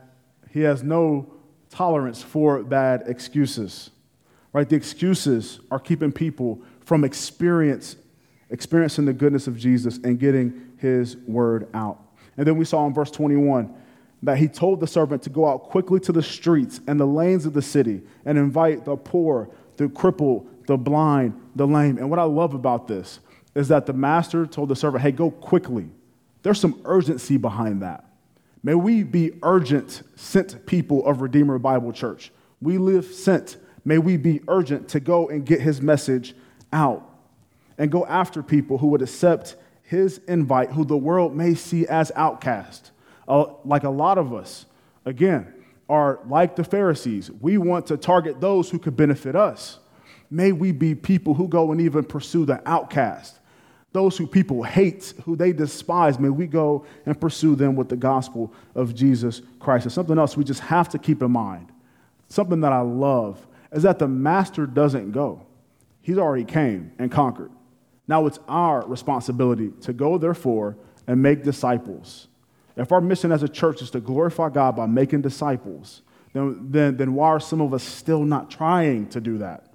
he 0.50 0.60
has 0.60 0.82
no 0.82 1.32
tolerance 1.70 2.22
for 2.22 2.62
bad 2.62 3.04
excuses. 3.06 3.90
Right? 4.52 4.68
The 4.68 4.76
excuses 4.76 5.60
are 5.70 5.78
keeping 5.78 6.12
people 6.12 6.60
from 6.80 7.04
experience, 7.04 7.96
experiencing 8.50 9.04
the 9.04 9.12
goodness 9.12 9.46
of 9.46 9.56
Jesus 9.56 9.98
and 9.98 10.18
getting 10.18 10.72
his 10.78 11.16
word 11.16 11.68
out. 11.74 12.00
And 12.36 12.46
then 12.46 12.56
we 12.56 12.64
saw 12.64 12.86
in 12.86 12.94
verse 12.94 13.10
21 13.10 13.74
that 14.22 14.38
he 14.38 14.46
told 14.46 14.80
the 14.80 14.86
servant 14.86 15.22
to 15.22 15.30
go 15.30 15.46
out 15.46 15.64
quickly 15.64 15.98
to 16.00 16.12
the 16.12 16.22
streets 16.22 16.80
and 16.86 16.98
the 16.98 17.06
lanes 17.06 17.44
of 17.44 17.52
the 17.52 17.62
city 17.62 18.02
and 18.24 18.38
invite 18.38 18.84
the 18.84 18.96
poor, 18.96 19.50
the 19.76 19.88
crippled, 19.88 20.48
the 20.66 20.76
blind, 20.76 21.38
the 21.56 21.66
lame. 21.66 21.98
And 21.98 22.08
what 22.08 22.20
I 22.20 22.24
love 22.24 22.54
about 22.54 22.86
this 22.86 23.18
is 23.54 23.68
that 23.68 23.86
the 23.86 23.92
master 23.92 24.46
told 24.46 24.68
the 24.68 24.76
servant, 24.76 25.02
hey, 25.02 25.10
go 25.10 25.30
quickly. 25.30 25.90
There's 26.42 26.60
some 26.60 26.80
urgency 26.84 27.36
behind 27.36 27.82
that. 27.82 28.04
May 28.62 28.74
we 28.74 29.02
be 29.02 29.32
urgent, 29.42 30.02
sent 30.14 30.66
people 30.66 31.04
of 31.04 31.20
Redeemer 31.20 31.58
Bible 31.58 31.92
Church. 31.92 32.30
We 32.60 32.78
live 32.78 33.06
sent. 33.06 33.56
May 33.84 33.98
we 33.98 34.16
be 34.16 34.40
urgent 34.46 34.88
to 34.90 35.00
go 35.00 35.28
and 35.28 35.44
get 35.44 35.60
his 35.60 35.82
message 35.82 36.34
out 36.72 37.08
and 37.76 37.90
go 37.90 38.06
after 38.06 38.40
people 38.40 38.78
who 38.78 38.86
would 38.88 39.02
accept 39.02 39.56
his 39.82 40.18
invite, 40.28 40.70
who 40.70 40.84
the 40.84 40.96
world 40.96 41.34
may 41.34 41.54
see 41.54 41.88
as 41.88 42.12
outcast 42.14 42.91
like 43.26 43.84
a 43.84 43.90
lot 43.90 44.18
of 44.18 44.34
us, 44.34 44.66
again, 45.04 45.52
are 45.88 46.20
like 46.26 46.56
the 46.56 46.64
Pharisees. 46.64 47.30
We 47.30 47.58
want 47.58 47.86
to 47.88 47.96
target 47.96 48.40
those 48.40 48.70
who 48.70 48.78
could 48.78 48.96
benefit 48.96 49.36
us. 49.36 49.78
May 50.30 50.52
we 50.52 50.72
be 50.72 50.94
people 50.94 51.34
who 51.34 51.48
go 51.48 51.72
and 51.72 51.80
even 51.80 52.04
pursue 52.04 52.46
the 52.46 52.66
outcast. 52.68 53.38
Those 53.92 54.16
who 54.16 54.26
people 54.26 54.62
hate, 54.62 55.12
who 55.24 55.36
they 55.36 55.52
despise, 55.52 56.18
may 56.18 56.30
we 56.30 56.46
go 56.46 56.86
and 57.04 57.20
pursue 57.20 57.54
them 57.54 57.76
with 57.76 57.90
the 57.90 57.96
gospel 57.96 58.52
of 58.74 58.94
Jesus 58.94 59.42
Christ. 59.60 59.84
And 59.84 59.92
something 59.92 60.18
else 60.18 60.34
we 60.34 60.44
just 60.44 60.60
have 60.60 60.88
to 60.90 60.98
keep 60.98 61.20
in 61.20 61.30
mind, 61.30 61.70
something 62.28 62.62
that 62.62 62.72
I 62.72 62.80
love, 62.80 63.46
is 63.70 63.82
that 63.82 63.98
the 63.98 64.08
master 64.08 64.66
doesn't 64.66 65.12
go. 65.12 65.44
He's 66.00 66.16
already 66.16 66.44
came 66.44 66.92
and 66.98 67.12
conquered. 67.12 67.50
Now 68.08 68.26
it's 68.26 68.38
our 68.48 68.86
responsibility 68.86 69.72
to 69.82 69.92
go, 69.92 70.16
therefore, 70.16 70.78
and 71.06 71.20
make 71.22 71.42
disciples 71.42 72.28
if 72.76 72.92
our 72.92 73.00
mission 73.00 73.32
as 73.32 73.42
a 73.42 73.48
church 73.48 73.82
is 73.82 73.90
to 73.90 74.00
glorify 74.00 74.48
God 74.48 74.76
by 74.76 74.86
making 74.86 75.22
disciples, 75.22 76.02
then, 76.32 76.70
then, 76.70 76.96
then 76.96 77.14
why 77.14 77.28
are 77.28 77.40
some 77.40 77.60
of 77.60 77.74
us 77.74 77.82
still 77.82 78.24
not 78.24 78.50
trying 78.50 79.08
to 79.10 79.20
do 79.20 79.38
that? 79.38 79.66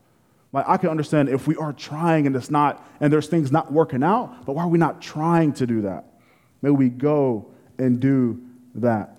Like, 0.52 0.66
I 0.68 0.78
can 0.78 0.90
understand 0.90 1.30
if 1.30 1.46
we 1.46 1.56
are 1.58 1.74
trying 1.74 2.26
and 2.26 2.36
it's 2.36 2.50
not, 2.50 2.88
and 3.00 3.12
there's 3.12 3.28
things 3.28 3.52
not 3.52 3.72
working 3.72 4.04
out, 4.04 4.46
but 4.46 4.54
why 4.54 4.64
are 4.64 4.68
we 4.68 4.80
not 4.80 5.02
trying 5.02 5.54
to 5.54 5.68
do 5.68 5.82
that? 5.82 6.06
May 6.62 6.70
we 6.70 6.90
go 6.90 7.52
and 7.78 8.00
do 8.00 8.42
that. 8.76 9.18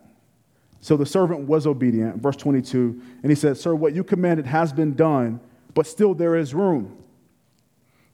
So 0.80 0.96
the 0.96 1.06
servant 1.06 1.40
was 1.40 1.66
obedient, 1.66 2.16
verse 2.16 2.36
22, 2.36 3.00
and 3.22 3.30
he 3.30 3.36
said, 3.36 3.56
Sir, 3.56 3.74
what 3.74 3.94
you 3.94 4.02
commanded 4.02 4.46
has 4.46 4.72
been 4.72 4.94
done, 4.94 5.40
but 5.74 5.86
still 5.86 6.14
there 6.14 6.36
is 6.36 6.54
room. 6.54 6.96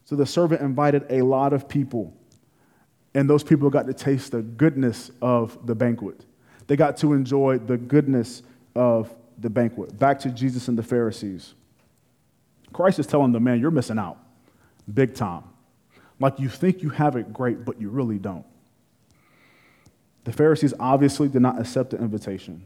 So 0.03 0.15
the 0.15 0.25
servant 0.25 0.61
invited 0.61 1.05
a 1.09 1.21
lot 1.21 1.53
of 1.53 1.67
people 1.67 2.13
and 3.15 3.29
those 3.29 3.43
people 3.43 3.69
got 3.69 3.87
to 3.87 3.93
taste 3.93 4.33
the 4.33 4.41
goodness 4.41 5.09
of 5.21 5.65
the 5.65 5.73
banquet. 5.73 6.25
They 6.67 6.75
got 6.75 6.97
to 6.97 7.13
enjoy 7.13 7.57
the 7.59 7.77
goodness 7.77 8.43
of 8.75 9.11
the 9.39 9.49
banquet. 9.49 9.97
Back 9.97 10.19
to 10.19 10.29
Jesus 10.29 10.67
and 10.67 10.77
the 10.77 10.83
Pharisees. 10.83 11.53
Christ 12.73 12.99
is 12.99 13.07
telling 13.07 13.31
them, 13.31 13.43
man, 13.43 13.59
you're 13.59 13.71
missing 13.71 13.97
out 13.97 14.17
big 14.93 15.15
time. 15.15 15.43
Like 16.19 16.39
you 16.39 16.49
think 16.49 16.83
you 16.83 16.89
have 16.89 17.15
it 17.15 17.33
great, 17.33 17.63
but 17.65 17.79
you 17.79 17.89
really 17.89 18.19
don't. 18.19 18.45
The 20.25 20.33
Pharisees 20.33 20.73
obviously 20.79 21.29
did 21.29 21.41
not 21.41 21.59
accept 21.59 21.91
the 21.91 21.97
invitation. 21.97 22.65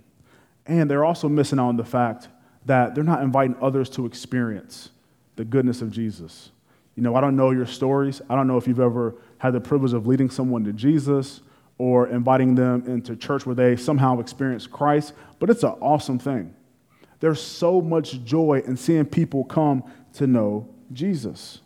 And 0.66 0.90
they're 0.90 1.06
also 1.06 1.30
missing 1.30 1.60
out 1.60 1.70
on 1.70 1.78
the 1.78 1.86
fact 1.86 2.28
that 2.66 2.96
they're 2.96 3.04
not 3.04 3.22
inviting 3.22 3.56
others 3.62 3.90
to 3.92 4.06
experience 4.06 4.90
the 5.36 5.46
goodness 5.46 5.82
of 5.82 5.92
Jesus. 5.92 6.52
You 6.96 7.04
know, 7.04 7.16
I 7.16 7.22
don't 7.22 7.36
know 7.36 7.52
your 7.52 7.66
stories. 7.66 8.22
I 8.30 8.36
don't 8.36 8.48
know 8.48 8.58
if 8.58 8.68
you've 8.68 8.80
ever 8.80 9.16
had 9.40 9.54
the 9.54 9.60
privilege 9.60 9.94
of 9.94 10.06
leading 10.08 10.30
someone 10.30 10.64
to 10.66 10.74
Jesus 10.74 11.42
or 11.78 12.08
inviting 12.08 12.56
them 12.56 12.84
into 12.86 13.16
church 13.16 13.46
where 13.46 13.56
they 13.56 13.76
somehow 13.76 14.20
experience 14.20 14.68
Christ, 14.68 15.14
but 15.40 15.50
it's 15.50 15.64
an 15.64 15.76
awesome 15.82 16.20
thing. 16.20 16.54
There's 17.20 17.42
so 17.42 17.82
much 17.82 18.24
joy 18.24 18.62
in 18.66 18.78
seeing 18.78 19.06
people 19.06 19.44
come 19.44 19.84
to 20.14 20.28
know 20.28 20.70
Jesus. 20.94 21.60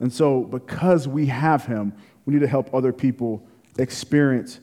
And 0.00 0.12
so, 0.12 0.42
because 0.42 1.06
we 1.06 1.26
have 1.26 1.64
him, 1.66 1.92
we 2.26 2.34
need 2.34 2.40
to 2.40 2.48
help 2.48 2.74
other 2.74 2.92
people 2.92 3.46
experience 3.78 4.58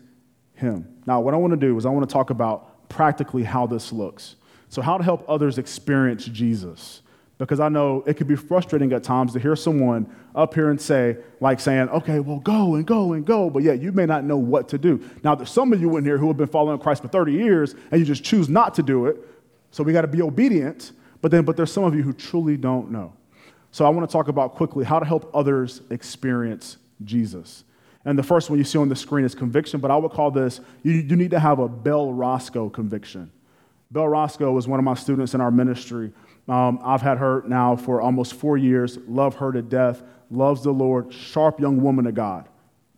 him. 0.53 0.87
Now, 1.05 1.21
what 1.21 1.33
I 1.33 1.37
want 1.37 1.51
to 1.51 1.57
do 1.57 1.77
is 1.77 1.85
I 1.85 1.89
want 1.89 2.07
to 2.07 2.13
talk 2.13 2.29
about 2.29 2.89
practically 2.89 3.43
how 3.43 3.65
this 3.65 3.93
looks. 3.93 4.35
So, 4.69 4.81
how 4.81 4.97
to 4.97 5.03
help 5.03 5.23
others 5.27 5.57
experience 5.57 6.25
Jesus. 6.25 7.01
Because 7.39 7.61
I 7.61 7.69
know 7.69 8.03
it 8.05 8.15
can 8.15 8.27
be 8.27 8.35
frustrating 8.35 8.91
at 8.91 9.01
times 9.01 9.31
to 9.33 9.39
hear 9.39 9.55
someone 9.55 10.13
up 10.35 10.53
here 10.53 10.69
and 10.69 10.79
say, 10.79 11.17
like 11.39 11.59
saying, 11.59 11.89
okay, 11.89 12.19
well, 12.19 12.39
go 12.39 12.75
and 12.75 12.85
go 12.85 13.13
and 13.13 13.25
go, 13.25 13.49
but 13.49 13.63
yet 13.63 13.81
you 13.81 13.93
may 13.93 14.05
not 14.05 14.25
know 14.25 14.37
what 14.37 14.67
to 14.69 14.77
do. 14.77 15.01
Now, 15.23 15.35
there's 15.35 15.49
some 15.49 15.71
of 15.71 15.79
you 15.79 15.95
in 15.95 16.03
here 16.03 16.17
who 16.17 16.27
have 16.27 16.35
been 16.35 16.47
following 16.47 16.77
Christ 16.79 17.01
for 17.01 17.07
30 17.07 17.31
years 17.31 17.75
and 17.91 17.99
you 17.99 18.05
just 18.05 18.25
choose 18.25 18.49
not 18.49 18.75
to 18.75 18.83
do 18.83 19.05
it. 19.05 19.17
So 19.71 19.83
we 19.83 19.93
got 19.93 20.01
to 20.01 20.07
be 20.07 20.21
obedient. 20.21 20.91
But 21.21 21.31
then, 21.31 21.43
but 21.43 21.57
there's 21.57 21.71
some 21.71 21.83
of 21.83 21.95
you 21.95 22.03
who 22.03 22.13
truly 22.13 22.57
don't 22.57 22.91
know. 22.91 23.13
So 23.71 23.85
I 23.85 23.89
want 23.89 24.09
to 24.09 24.11
talk 24.11 24.27
about 24.27 24.55
quickly 24.55 24.83
how 24.83 24.99
to 24.99 25.05
help 25.05 25.29
others 25.33 25.81
experience 25.89 26.77
Jesus. 27.03 27.63
And 28.05 28.17
the 28.17 28.23
first 28.23 28.49
one 28.49 28.57
you 28.57 28.65
see 28.65 28.79
on 28.79 28.89
the 28.89 28.95
screen 28.95 29.25
is 29.25 29.35
conviction, 29.35 29.79
but 29.79 29.91
I 29.91 29.97
would 29.97 30.11
call 30.11 30.31
this 30.31 30.61
you, 30.83 30.93
you 30.93 31.15
need 31.15 31.31
to 31.31 31.39
have 31.39 31.59
a 31.59 31.67
Bell 31.67 32.11
Roscoe 32.11 32.69
conviction. 32.69 33.31
Bell 33.91 34.07
Roscoe 34.07 34.51
was 34.51 34.67
one 34.67 34.79
of 34.79 34.85
my 34.85 34.93
students 34.93 35.33
in 35.33 35.41
our 35.41 35.51
ministry. 35.51 36.11
Um, 36.49 36.79
I've 36.83 37.03
had 37.03 37.19
her 37.19 37.43
now 37.47 37.75
for 37.75 38.01
almost 38.01 38.33
four 38.33 38.57
years, 38.57 38.97
love 39.07 39.35
her 39.35 39.51
to 39.51 39.61
death, 39.61 40.01
loves 40.31 40.63
the 40.63 40.71
Lord, 40.71 41.13
sharp 41.13 41.59
young 41.59 41.81
woman 41.81 42.07
of 42.07 42.15
God, 42.15 42.49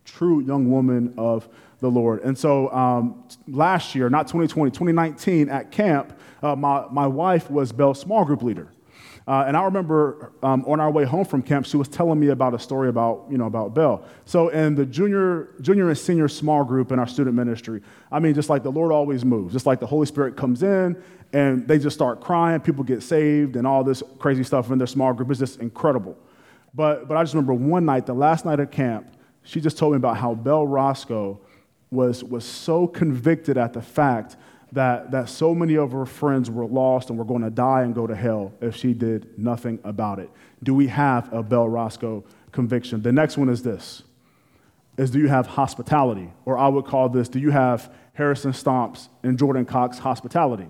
true 0.06 0.40
young 0.40 0.70
woman 0.70 1.12
of 1.18 1.48
the 1.80 1.90
Lord. 1.90 2.22
And 2.22 2.36
so 2.36 2.72
um, 2.72 3.24
last 3.46 3.94
year, 3.94 4.08
not 4.08 4.26
2020, 4.26 4.70
2019 4.70 5.50
at 5.50 5.70
camp, 5.70 6.18
uh, 6.42 6.56
my, 6.56 6.86
my 6.90 7.06
wife 7.06 7.50
was 7.50 7.72
Bell's 7.72 8.00
small 8.00 8.24
group 8.24 8.42
leader. 8.42 8.68
Uh, 9.28 9.44
and 9.46 9.56
I 9.56 9.62
remember 9.64 10.32
um, 10.42 10.64
on 10.66 10.80
our 10.80 10.90
way 10.90 11.04
home 11.04 11.24
from 11.24 11.42
camp, 11.42 11.66
she 11.66 11.76
was 11.76 11.86
telling 11.86 12.18
me 12.18 12.28
about 12.28 12.54
a 12.54 12.58
story 12.58 12.88
about, 12.88 13.26
you 13.30 13.38
know, 13.38 13.46
about 13.46 13.72
Bell. 13.72 14.04
So 14.24 14.48
in 14.48 14.74
the 14.74 14.84
junior, 14.84 15.50
junior 15.60 15.90
and 15.90 15.98
senior 15.98 16.26
small 16.26 16.64
group 16.64 16.90
in 16.90 16.98
our 16.98 17.06
student 17.06 17.36
ministry, 17.36 17.82
I 18.10 18.18
mean, 18.18 18.34
just 18.34 18.50
like 18.50 18.64
the 18.64 18.72
Lord 18.72 18.90
always 18.90 19.24
moves, 19.24 19.52
just 19.52 19.66
like 19.66 19.78
the 19.78 19.86
Holy 19.86 20.06
Spirit 20.06 20.36
comes 20.36 20.64
in 20.64 21.00
and 21.32 21.66
they 21.66 21.78
just 21.78 21.94
start 21.94 22.20
crying, 22.20 22.60
people 22.60 22.84
get 22.84 23.02
saved 23.02 23.56
and 23.56 23.66
all 23.66 23.82
this 23.82 24.02
crazy 24.18 24.44
stuff 24.44 24.70
in 24.70 24.78
their 24.78 24.86
small 24.86 25.12
group. 25.12 25.30
It's 25.30 25.40
just 25.40 25.60
incredible. 25.60 26.16
But, 26.74 27.08
but 27.08 27.16
I 27.16 27.22
just 27.22 27.34
remember 27.34 27.54
one 27.54 27.84
night, 27.84 28.06
the 28.06 28.14
last 28.14 28.44
night 28.44 28.60
at 28.60 28.70
camp, 28.70 29.16
she 29.42 29.60
just 29.60 29.78
told 29.78 29.92
me 29.92 29.96
about 29.96 30.16
how 30.16 30.34
Bell 30.34 30.66
Roscoe 30.66 31.40
was, 31.90 32.22
was 32.22 32.44
so 32.44 32.86
convicted 32.86 33.58
at 33.58 33.72
the 33.72 33.82
fact 33.82 34.36
that, 34.72 35.10
that 35.10 35.28
so 35.28 35.54
many 35.54 35.76
of 35.76 35.92
her 35.92 36.06
friends 36.06 36.50
were 36.50 36.66
lost 36.66 37.10
and 37.10 37.18
were 37.18 37.24
going 37.24 37.42
to 37.42 37.50
die 37.50 37.82
and 37.82 37.94
go 37.94 38.06
to 38.06 38.16
hell 38.16 38.52
if 38.60 38.74
she 38.74 38.94
did 38.94 39.38
nothing 39.38 39.78
about 39.84 40.18
it. 40.18 40.30
Do 40.62 40.74
we 40.74 40.86
have 40.88 41.32
a 41.32 41.42
Bell 41.42 41.68
Roscoe 41.68 42.24
conviction? 42.52 43.02
The 43.02 43.12
next 43.12 43.36
one 43.36 43.48
is 43.48 43.62
this 43.62 44.02
is 44.98 45.10
do 45.10 45.18
you 45.18 45.28
have 45.28 45.46
hospitality? 45.46 46.30
Or 46.44 46.58
I 46.58 46.68
would 46.68 46.84
call 46.84 47.08
this, 47.08 47.28
do 47.28 47.38
you 47.38 47.50
have 47.50 47.92
Harrison 48.12 48.52
Stomps 48.52 49.08
and 49.22 49.38
Jordan 49.38 49.64
Cox 49.64 49.98
hospitality? 49.98 50.68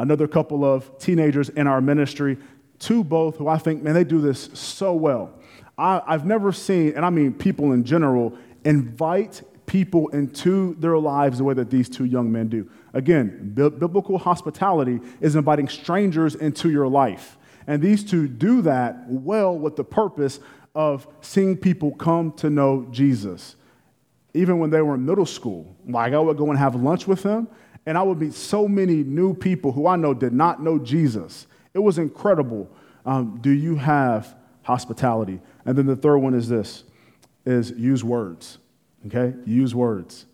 Another 0.00 0.26
couple 0.26 0.64
of 0.64 0.98
teenagers 0.98 1.50
in 1.50 1.66
our 1.66 1.80
ministry, 1.80 2.38
two 2.78 3.04
both 3.04 3.36
who 3.36 3.48
I 3.48 3.58
think, 3.58 3.82
man, 3.82 3.94
they 3.94 4.04
do 4.04 4.20
this 4.20 4.48
so 4.54 4.94
well. 4.94 5.34
I, 5.76 6.00
I've 6.06 6.24
never 6.24 6.52
seen, 6.52 6.94
and 6.96 7.04
I 7.04 7.10
mean 7.10 7.34
people 7.34 7.72
in 7.72 7.84
general, 7.84 8.36
invite 8.64 9.42
people 9.66 10.08
into 10.08 10.74
their 10.80 10.98
lives 10.98 11.38
the 11.38 11.44
way 11.44 11.54
that 11.54 11.70
these 11.70 11.88
two 11.88 12.04
young 12.04 12.32
men 12.32 12.48
do. 12.48 12.68
Again, 12.92 13.52
biblical 13.54 14.18
hospitality 14.18 15.00
is 15.20 15.36
inviting 15.36 15.68
strangers 15.68 16.34
into 16.34 16.70
your 16.70 16.88
life. 16.88 17.38
And 17.66 17.80
these 17.80 18.02
two 18.02 18.26
do 18.26 18.62
that 18.62 19.04
well 19.06 19.56
with 19.56 19.76
the 19.76 19.84
purpose 19.84 20.40
of 20.74 21.06
seeing 21.20 21.56
people 21.56 21.94
come 21.94 22.32
to 22.32 22.50
know 22.50 22.86
Jesus. 22.90 23.54
Even 24.34 24.58
when 24.58 24.70
they 24.70 24.80
were 24.80 24.94
in 24.94 25.04
middle 25.04 25.26
school, 25.26 25.76
like 25.86 26.14
I 26.14 26.18
would 26.18 26.36
go 26.36 26.48
and 26.50 26.58
have 26.58 26.74
lunch 26.74 27.06
with 27.06 27.22
them, 27.22 27.48
and 27.86 27.96
I 27.96 28.02
would 28.02 28.20
meet 28.20 28.34
so 28.34 28.68
many 28.68 29.02
new 29.02 29.34
people 29.34 29.72
who 29.72 29.86
I 29.86 29.96
know 29.96 30.14
did 30.14 30.32
not 30.32 30.62
know 30.62 30.78
Jesus. 30.78 31.46
It 31.74 31.78
was 31.78 31.98
incredible. 31.98 32.70
Um, 33.06 33.38
do 33.40 33.50
you 33.50 33.76
have 33.76 34.34
hospitality? 34.62 35.40
And 35.64 35.76
then 35.76 35.86
the 35.86 35.96
third 35.96 36.18
one 36.18 36.34
is 36.34 36.48
this: 36.48 36.84
is 37.44 37.70
use 37.72 38.04
words 38.04 38.58
okay? 39.06 39.34
Use 39.44 39.74
words. 39.74 40.26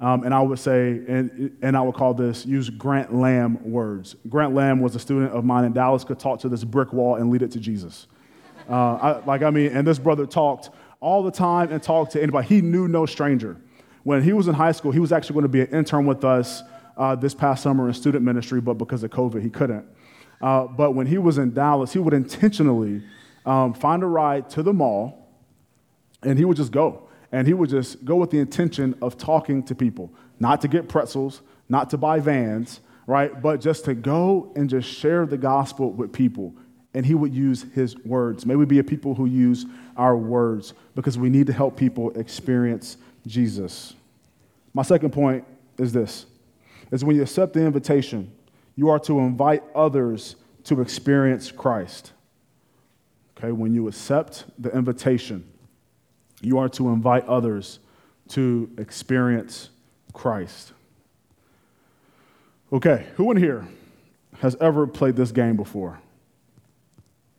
Um, 0.00 0.24
and 0.24 0.34
I 0.34 0.40
would 0.40 0.58
say, 0.58 1.00
and, 1.06 1.56
and 1.62 1.76
I 1.76 1.80
would 1.80 1.94
call 1.94 2.12
this, 2.12 2.44
use 2.44 2.68
Grant 2.70 3.14
Lamb 3.14 3.70
words. 3.70 4.16
Grant 4.28 4.52
Lamb 4.52 4.80
was 4.80 4.96
a 4.96 4.98
student 4.98 5.32
of 5.32 5.44
mine 5.44 5.64
in 5.64 5.72
Dallas, 5.72 6.02
could 6.02 6.18
talk 6.18 6.40
to 6.40 6.48
this 6.48 6.64
brick 6.64 6.92
wall 6.92 7.16
and 7.16 7.30
lead 7.30 7.42
it 7.42 7.52
to 7.52 7.60
Jesus. 7.60 8.08
Uh, 8.68 8.94
I, 8.94 9.24
like, 9.24 9.42
I 9.42 9.50
mean, 9.50 9.70
and 9.72 9.86
this 9.86 10.00
brother 10.00 10.26
talked 10.26 10.70
all 11.00 11.22
the 11.22 11.30
time 11.30 11.70
and 11.70 11.80
talked 11.80 12.12
to 12.12 12.22
anybody. 12.22 12.48
He 12.48 12.60
knew 12.60 12.88
no 12.88 13.06
stranger. 13.06 13.56
When 14.02 14.22
he 14.22 14.32
was 14.32 14.48
in 14.48 14.54
high 14.54 14.72
school, 14.72 14.90
he 14.90 14.98
was 14.98 15.12
actually 15.12 15.34
going 15.34 15.44
to 15.44 15.48
be 15.48 15.60
an 15.60 15.68
intern 15.68 16.06
with 16.06 16.24
us 16.24 16.62
uh, 17.02 17.16
this 17.16 17.34
past 17.34 17.64
summer 17.64 17.88
in 17.88 17.94
student 17.94 18.24
ministry, 18.24 18.60
but 18.60 18.74
because 18.74 19.02
of 19.02 19.10
COVID, 19.10 19.42
he 19.42 19.50
couldn't. 19.50 19.84
Uh, 20.40 20.68
but 20.68 20.92
when 20.92 21.04
he 21.04 21.18
was 21.18 21.36
in 21.36 21.52
Dallas, 21.52 21.92
he 21.92 21.98
would 21.98 22.14
intentionally 22.14 23.02
um, 23.44 23.74
find 23.74 24.04
a 24.04 24.06
ride 24.06 24.48
to 24.50 24.62
the 24.62 24.72
mall 24.72 25.28
and 26.22 26.38
he 26.38 26.44
would 26.44 26.56
just 26.56 26.70
go 26.70 27.08
and 27.32 27.48
he 27.48 27.54
would 27.54 27.70
just 27.70 28.04
go 28.04 28.14
with 28.14 28.30
the 28.30 28.38
intention 28.38 28.94
of 29.02 29.18
talking 29.18 29.64
to 29.64 29.74
people, 29.74 30.12
not 30.38 30.60
to 30.60 30.68
get 30.68 30.88
pretzels, 30.88 31.42
not 31.68 31.90
to 31.90 31.98
buy 31.98 32.20
vans, 32.20 32.78
right? 33.08 33.42
But 33.42 33.60
just 33.60 33.84
to 33.86 33.94
go 33.94 34.52
and 34.54 34.70
just 34.70 34.88
share 34.88 35.26
the 35.26 35.38
gospel 35.38 35.90
with 35.90 36.12
people. 36.12 36.54
And 36.94 37.04
he 37.04 37.14
would 37.16 37.34
use 37.34 37.66
his 37.74 37.96
words. 38.04 38.46
May 38.46 38.54
we 38.54 38.64
be 38.64 38.78
a 38.78 38.84
people 38.84 39.16
who 39.16 39.26
use 39.26 39.66
our 39.96 40.16
words 40.16 40.72
because 40.94 41.18
we 41.18 41.30
need 41.30 41.48
to 41.48 41.52
help 41.52 41.76
people 41.76 42.16
experience 42.16 42.96
Jesus. 43.26 43.94
My 44.72 44.82
second 44.82 45.12
point 45.12 45.44
is 45.78 45.92
this 45.92 46.26
is 46.92 47.04
when 47.04 47.16
you 47.16 47.22
accept 47.22 47.54
the 47.54 47.64
invitation, 47.64 48.30
you 48.76 48.90
are 48.90 49.00
to 49.00 49.18
invite 49.18 49.64
others 49.74 50.36
to 50.64 50.80
experience 50.80 51.50
Christ. 51.50 52.12
Okay, 53.36 53.50
when 53.50 53.74
you 53.74 53.88
accept 53.88 54.44
the 54.58 54.70
invitation, 54.70 55.44
you 56.40 56.58
are 56.58 56.68
to 56.68 56.90
invite 56.90 57.26
others 57.26 57.80
to 58.28 58.70
experience 58.78 59.70
Christ. 60.12 60.72
Okay, 62.72 63.06
who 63.16 63.30
in 63.30 63.36
here 63.36 63.66
has 64.38 64.56
ever 64.60 64.86
played 64.86 65.16
this 65.16 65.32
game 65.32 65.56
before? 65.56 65.98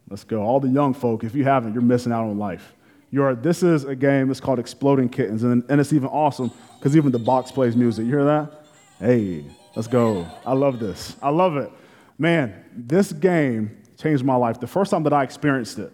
Let's 0.09 0.23
go. 0.23 0.41
All 0.41 0.59
the 0.59 0.67
young 0.67 0.93
folk, 0.93 1.23
if 1.23 1.33
you 1.33 1.43
haven't, 1.43 1.73
you're 1.73 1.81
missing 1.81 2.11
out 2.11 2.25
on 2.25 2.37
life. 2.37 2.73
You're, 3.09 3.35
this 3.35 3.63
is 3.63 3.83
a 3.83 3.95
game 3.95 4.27
that's 4.27 4.39
called 4.39 4.59
Exploding 4.59 5.09
Kittens, 5.09 5.43
and, 5.43 5.63
and 5.69 5.79
it's 5.79 5.93
even 5.93 6.09
awesome 6.09 6.51
because 6.77 6.97
even 6.97 7.11
the 7.11 7.19
box 7.19 7.51
plays 7.51 7.75
music. 7.75 8.05
You 8.05 8.11
hear 8.11 8.25
that? 8.25 8.62
Hey, 8.99 9.43
let's 9.75 9.88
go. 9.88 10.27
I 10.45 10.53
love 10.53 10.79
this. 10.79 11.15
I 11.21 11.29
love 11.29 11.58
it. 11.58 11.71
Man, 12.17 12.63
this 12.75 13.12
game 13.12 13.82
changed 13.97 14.23
my 14.23 14.36
life. 14.36 14.60
The 14.60 14.67
first 14.67 14.91
time 14.91 15.03
that 15.03 15.13
I 15.13 15.23
experienced 15.23 15.79
it, 15.79 15.91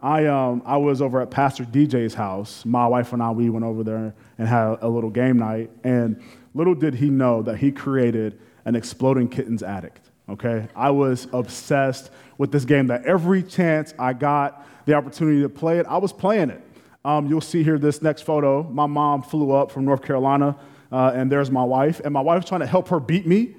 I, 0.00 0.26
um, 0.26 0.62
I 0.66 0.76
was 0.76 1.00
over 1.00 1.22
at 1.22 1.30
Pastor 1.30 1.64
DJ's 1.64 2.12
house. 2.12 2.64
My 2.66 2.86
wife 2.86 3.14
and 3.14 3.22
I, 3.22 3.30
we 3.30 3.48
went 3.48 3.64
over 3.64 3.82
there 3.82 4.14
and 4.36 4.46
had 4.46 4.76
a 4.82 4.88
little 4.88 5.08
game 5.08 5.38
night. 5.38 5.70
And 5.82 6.22
little 6.54 6.74
did 6.74 6.94
he 6.94 7.08
know 7.08 7.42
that 7.42 7.56
he 7.56 7.72
created 7.72 8.38
an 8.66 8.76
exploding 8.76 9.28
kittens 9.28 9.62
addict. 9.62 10.10
Okay? 10.28 10.68
I 10.76 10.90
was 10.90 11.26
obsessed 11.32 12.10
with 12.36 12.52
this 12.52 12.66
game 12.66 12.88
that 12.88 13.04
every 13.06 13.42
chance 13.42 13.94
I 13.98 14.12
got 14.12 14.66
the 14.84 14.94
opportunity 14.94 15.40
to 15.40 15.48
play 15.48 15.78
it, 15.78 15.86
I 15.86 15.96
was 15.96 16.12
playing 16.12 16.50
it. 16.50 16.60
Um, 17.04 17.26
you'll 17.26 17.40
see 17.40 17.62
here 17.62 17.78
this 17.78 18.02
next 18.02 18.22
photo. 18.22 18.62
My 18.62 18.86
mom 18.86 19.22
flew 19.22 19.52
up 19.52 19.70
from 19.70 19.84
North 19.84 20.02
Carolina, 20.02 20.56
uh, 20.94 21.10
and 21.12 21.30
there's 21.30 21.50
my 21.50 21.64
wife. 21.64 22.00
And 22.04 22.14
my 22.14 22.20
wife's 22.20 22.48
trying 22.48 22.60
to 22.60 22.68
help 22.68 22.86
her 22.88 23.00
beat 23.00 23.26
me. 23.26 23.56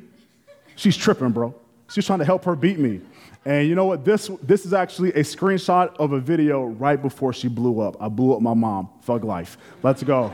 She's 0.77 0.95
tripping, 0.95 1.31
bro. 1.31 1.53
She's 1.89 2.05
trying 2.05 2.19
to 2.19 2.25
help 2.25 2.45
her 2.45 2.55
beat 2.55 2.79
me. 2.79 3.01
And 3.43 3.67
you 3.67 3.75
know 3.75 3.83
what? 3.83 4.05
This, 4.05 4.31
this 4.41 4.65
is 4.65 4.73
actually 4.73 5.09
a 5.09 5.19
screenshot 5.19 5.93
of 5.97 6.13
a 6.13 6.19
video 6.21 6.63
right 6.63 6.99
before 6.99 7.33
she 7.33 7.49
blew 7.49 7.81
up. 7.81 8.01
I 8.01 8.07
blew 8.07 8.33
up 8.33 8.41
my 8.41 8.53
mom. 8.53 8.87
Thug 9.01 9.25
life. 9.25 9.57
Let's 9.83 10.01
go. 10.01 10.33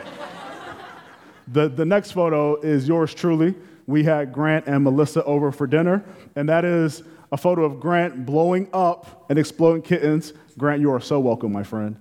the, 1.47 1.69
the 1.69 1.85
next 1.85 2.11
photo 2.11 2.61
is 2.61 2.87
yours 2.87 3.15
truly. 3.15 3.55
We 3.87 4.03
had 4.03 4.31
Grant 4.31 4.67
and 4.67 4.83
Melissa 4.83 5.23
over 5.23 5.51
for 5.51 5.65
dinner, 5.65 6.05
and 6.35 6.47
that 6.49 6.63
is 6.63 7.01
a 7.31 7.37
photo 7.37 7.65
of 7.65 7.79
Grant 7.79 8.27
blowing 8.27 8.69
up 8.73 9.25
and 9.27 9.39
exploding 9.39 9.81
kittens. 9.81 10.33
Grant, 10.55 10.81
you 10.81 10.91
are 10.91 11.01
so 11.01 11.19
welcome, 11.19 11.51
my 11.51 11.63
friend. 11.63 11.99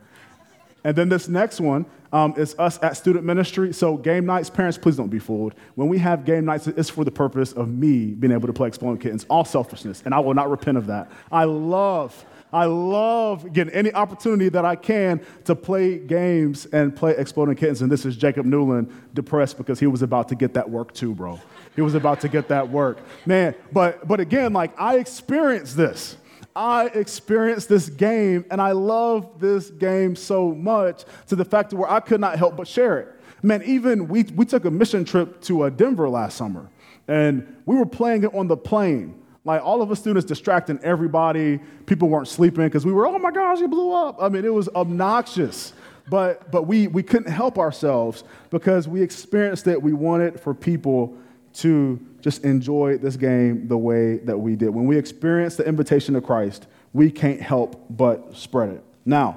And 0.84 0.96
then 0.96 1.08
this 1.08 1.28
next 1.28 1.60
one 1.60 1.86
um, 2.12 2.34
is 2.36 2.54
us 2.58 2.78
at 2.82 2.96
student 2.96 3.24
ministry. 3.24 3.72
So, 3.72 3.96
game 3.96 4.26
nights, 4.26 4.50
parents, 4.50 4.78
please 4.78 4.96
don't 4.96 5.08
be 5.08 5.18
fooled. 5.18 5.54
When 5.74 5.88
we 5.88 5.98
have 5.98 6.24
game 6.24 6.44
nights, 6.44 6.66
it's 6.66 6.90
for 6.90 7.04
the 7.04 7.10
purpose 7.10 7.52
of 7.52 7.68
me 7.68 8.06
being 8.06 8.32
able 8.32 8.46
to 8.46 8.52
play 8.52 8.68
Exploding 8.68 9.00
Kittens, 9.00 9.26
all 9.28 9.44
selfishness, 9.44 10.02
and 10.04 10.14
I 10.14 10.20
will 10.20 10.34
not 10.34 10.50
repent 10.50 10.78
of 10.78 10.86
that. 10.86 11.10
I 11.30 11.44
love 11.44 12.24
I 12.52 12.64
love 12.64 13.52
getting 13.52 13.72
any 13.72 13.92
opportunity 13.92 14.48
that 14.48 14.64
I 14.64 14.74
can 14.76 15.20
to 15.44 15.54
play 15.54 15.98
games 15.98 16.66
and 16.66 16.94
play 16.94 17.14
Exploding 17.16 17.54
Kittens. 17.54 17.82
And 17.82 17.90
this 17.90 18.04
is 18.04 18.16
Jacob 18.16 18.44
Newland 18.44 18.92
depressed 19.14 19.56
because 19.56 19.78
he 19.78 19.86
was 19.86 20.02
about 20.02 20.28
to 20.28 20.34
get 20.34 20.54
that 20.54 20.68
work 20.68 20.92
too, 20.92 21.14
bro. 21.14 21.38
He 21.76 21.82
was 21.82 21.94
about 21.94 22.20
to 22.22 22.28
get 22.28 22.48
that 22.48 22.68
work. 22.68 22.98
Man, 23.24 23.54
but 23.72 24.06
but 24.06 24.20
again, 24.20 24.52
like 24.52 24.78
I 24.80 24.98
experienced 24.98 25.76
this. 25.76 26.16
I 26.54 26.86
experienced 26.86 27.68
this 27.68 27.88
game 27.88 28.44
and 28.50 28.60
I 28.60 28.72
love 28.72 29.38
this 29.38 29.70
game 29.70 30.16
so 30.16 30.52
much 30.52 31.04
to 31.28 31.36
the 31.36 31.44
fact 31.44 31.72
where 31.72 31.90
I 31.90 32.00
could 32.00 32.20
not 32.20 32.38
help 32.38 32.56
but 32.56 32.66
share 32.66 32.98
it. 32.98 33.08
Man, 33.42 33.62
even 33.64 34.08
we, 34.08 34.24
we 34.34 34.44
took 34.44 34.64
a 34.64 34.70
mission 34.70 35.04
trip 35.04 35.40
to 35.42 35.62
uh, 35.62 35.70
Denver 35.70 36.08
last 36.08 36.36
summer 36.36 36.68
and 37.08 37.56
we 37.66 37.76
were 37.76 37.86
playing 37.86 38.24
it 38.24 38.34
on 38.34 38.48
the 38.48 38.56
plane. 38.56 39.20
Like 39.44 39.62
all 39.62 39.80
of 39.80 39.90
us 39.90 39.98
students 39.98 40.26
distracting 40.26 40.78
everybody. 40.82 41.58
People 41.86 42.08
weren't 42.08 42.28
sleeping 42.28 42.64
because 42.64 42.84
we 42.84 42.92
were, 42.92 43.06
oh 43.06 43.18
my 43.18 43.30
gosh, 43.30 43.60
you 43.60 43.68
blew 43.68 43.92
up. 43.92 44.18
I 44.20 44.28
mean, 44.28 44.44
it 44.44 44.52
was 44.52 44.68
obnoxious. 44.70 45.72
But, 46.10 46.50
but 46.50 46.64
we, 46.64 46.88
we 46.88 47.02
couldn't 47.02 47.32
help 47.32 47.58
ourselves 47.58 48.24
because 48.50 48.88
we 48.88 49.00
experienced 49.00 49.66
it. 49.66 49.80
We 49.80 49.92
wanted 49.92 50.40
for 50.40 50.52
people 50.52 51.16
to 51.54 52.00
just 52.20 52.44
enjoy 52.44 52.98
this 52.98 53.16
game 53.16 53.66
the 53.68 53.78
way 53.78 54.18
that 54.18 54.38
we 54.38 54.56
did. 54.56 54.70
When 54.70 54.86
we 54.86 54.96
experience 54.96 55.56
the 55.56 55.66
invitation 55.66 56.14
of 56.16 56.24
Christ, 56.24 56.66
we 56.92 57.10
can't 57.10 57.40
help 57.40 57.84
but 57.90 58.36
spread 58.36 58.70
it. 58.70 58.84
Now, 59.04 59.36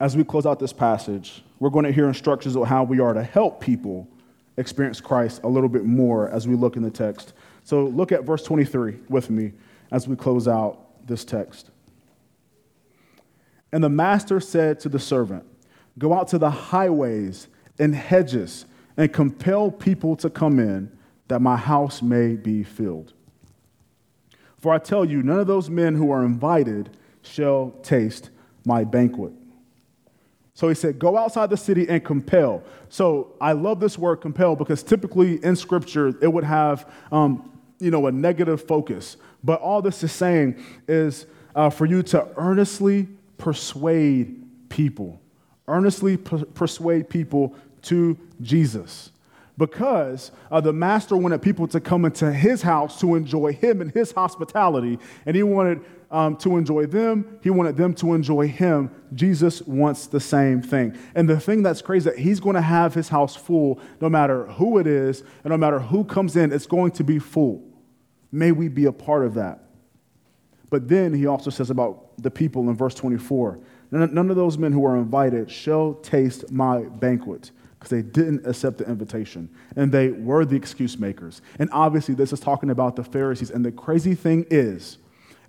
as 0.00 0.16
we 0.16 0.24
close 0.24 0.46
out 0.46 0.58
this 0.58 0.72
passage, 0.72 1.42
we're 1.58 1.70
going 1.70 1.84
to 1.84 1.92
hear 1.92 2.06
instructions 2.06 2.56
on 2.56 2.66
how 2.66 2.84
we 2.84 3.00
are 3.00 3.12
to 3.12 3.22
help 3.22 3.60
people 3.60 4.08
experience 4.56 5.00
Christ 5.00 5.42
a 5.44 5.48
little 5.48 5.68
bit 5.68 5.84
more 5.84 6.28
as 6.30 6.46
we 6.46 6.54
look 6.54 6.76
in 6.76 6.82
the 6.82 6.90
text. 6.90 7.32
So 7.64 7.84
look 7.84 8.12
at 8.12 8.24
verse 8.24 8.42
23 8.42 8.98
with 9.08 9.30
me 9.30 9.52
as 9.90 10.06
we 10.06 10.16
close 10.16 10.48
out 10.48 11.06
this 11.06 11.24
text. 11.24 11.70
And 13.72 13.82
the 13.84 13.88
master 13.88 14.40
said 14.40 14.80
to 14.80 14.88
the 14.88 14.98
servant, 14.98 15.44
Go 15.98 16.12
out 16.14 16.28
to 16.28 16.38
the 16.38 16.50
highways 16.50 17.48
and 17.78 17.94
hedges 17.94 18.66
and 18.98 19.10
compel 19.12 19.70
people 19.70 20.16
to 20.16 20.28
come 20.28 20.58
in, 20.58 20.90
that 21.28 21.40
my 21.40 21.56
house 21.56 22.02
may 22.02 22.34
be 22.34 22.64
filled. 22.64 23.14
For 24.58 24.74
I 24.74 24.78
tell 24.78 25.04
you, 25.04 25.22
none 25.22 25.38
of 25.38 25.46
those 25.46 25.70
men 25.70 25.94
who 25.94 26.10
are 26.10 26.24
invited 26.24 26.90
shall 27.22 27.70
taste 27.82 28.30
my 28.64 28.82
banquet. 28.82 29.32
So 30.52 30.68
he 30.68 30.74
said, 30.74 30.98
Go 30.98 31.16
outside 31.16 31.50
the 31.50 31.56
city 31.56 31.88
and 31.88 32.04
compel. 32.04 32.64
So 32.88 33.34
I 33.40 33.52
love 33.52 33.78
this 33.78 33.96
word 33.96 34.16
compel 34.16 34.56
because 34.56 34.82
typically 34.82 35.42
in 35.44 35.54
scripture 35.54 36.08
it 36.20 36.32
would 36.32 36.42
have, 36.42 36.92
um, 37.12 37.60
you 37.78 37.92
know, 37.92 38.08
a 38.08 38.12
negative 38.12 38.66
focus. 38.66 39.16
But 39.44 39.60
all 39.60 39.80
this 39.80 40.02
is 40.02 40.10
saying 40.10 40.60
is 40.88 41.26
uh, 41.54 41.70
for 41.70 41.86
you 41.86 42.02
to 42.02 42.26
earnestly 42.36 43.06
persuade 43.36 44.44
people, 44.68 45.20
earnestly 45.68 46.16
per- 46.16 46.44
persuade 46.46 47.08
people 47.08 47.54
to 47.82 48.18
Jesus 48.40 49.10
because 49.58 50.30
uh, 50.52 50.60
the 50.60 50.72
master 50.72 51.16
wanted 51.16 51.42
people 51.42 51.66
to 51.66 51.80
come 51.80 52.04
into 52.04 52.32
his 52.32 52.62
house 52.62 53.00
to 53.00 53.16
enjoy 53.16 53.52
him 53.52 53.80
and 53.80 53.90
his 53.90 54.12
hospitality, 54.12 54.98
and 55.26 55.36
he 55.36 55.42
wanted 55.42 55.84
um, 56.10 56.36
to 56.36 56.56
enjoy 56.56 56.86
them. 56.86 57.38
He 57.42 57.50
wanted 57.50 57.76
them 57.76 57.92
to 57.94 58.14
enjoy 58.14 58.46
him. 58.46 58.90
Jesus 59.12 59.60
wants 59.62 60.06
the 60.06 60.20
same 60.20 60.62
thing. 60.62 60.96
And 61.14 61.28
the 61.28 61.40
thing 61.40 61.62
that's 61.62 61.82
crazy 61.82 62.08
that 62.08 62.18
he's 62.18 62.40
going 62.40 62.54
to 62.54 62.62
have 62.62 62.94
his 62.94 63.08
house 63.08 63.34
full 63.36 63.80
no 64.00 64.08
matter 64.08 64.46
who 64.46 64.78
it 64.78 64.86
is 64.86 65.22
and 65.42 65.50
no 65.50 65.58
matter 65.58 65.80
who 65.80 66.04
comes 66.04 66.36
in, 66.36 66.52
it's 66.52 66.66
going 66.66 66.92
to 66.92 67.04
be 67.04 67.18
full. 67.18 67.62
May 68.30 68.52
we 68.52 68.68
be 68.68 68.86
a 68.86 68.92
part 68.92 69.26
of 69.26 69.34
that. 69.34 69.64
But 70.70 70.88
then 70.88 71.12
he 71.12 71.26
also 71.26 71.50
says 71.50 71.70
about 71.70 72.22
the 72.22 72.30
people 72.30 72.68
in 72.70 72.76
verse 72.76 72.94
24 72.94 73.58
none 73.90 74.30
of 74.30 74.36
those 74.36 74.58
men 74.58 74.70
who 74.70 74.84
are 74.84 74.98
invited 74.98 75.50
shall 75.50 75.94
taste 75.94 76.50
my 76.52 76.82
banquet 76.82 77.50
because 77.88 78.04
they 78.04 78.22
didn't 78.22 78.46
accept 78.46 78.78
the 78.78 78.88
invitation 78.88 79.48
and 79.76 79.90
they 79.90 80.10
were 80.10 80.44
the 80.44 80.56
excuse 80.56 80.98
makers. 80.98 81.40
And 81.58 81.68
obviously, 81.72 82.14
this 82.14 82.32
is 82.32 82.40
talking 82.40 82.70
about 82.70 82.96
the 82.96 83.04
Pharisees. 83.04 83.50
And 83.50 83.64
the 83.64 83.72
crazy 83.72 84.14
thing 84.14 84.46
is, 84.50 84.98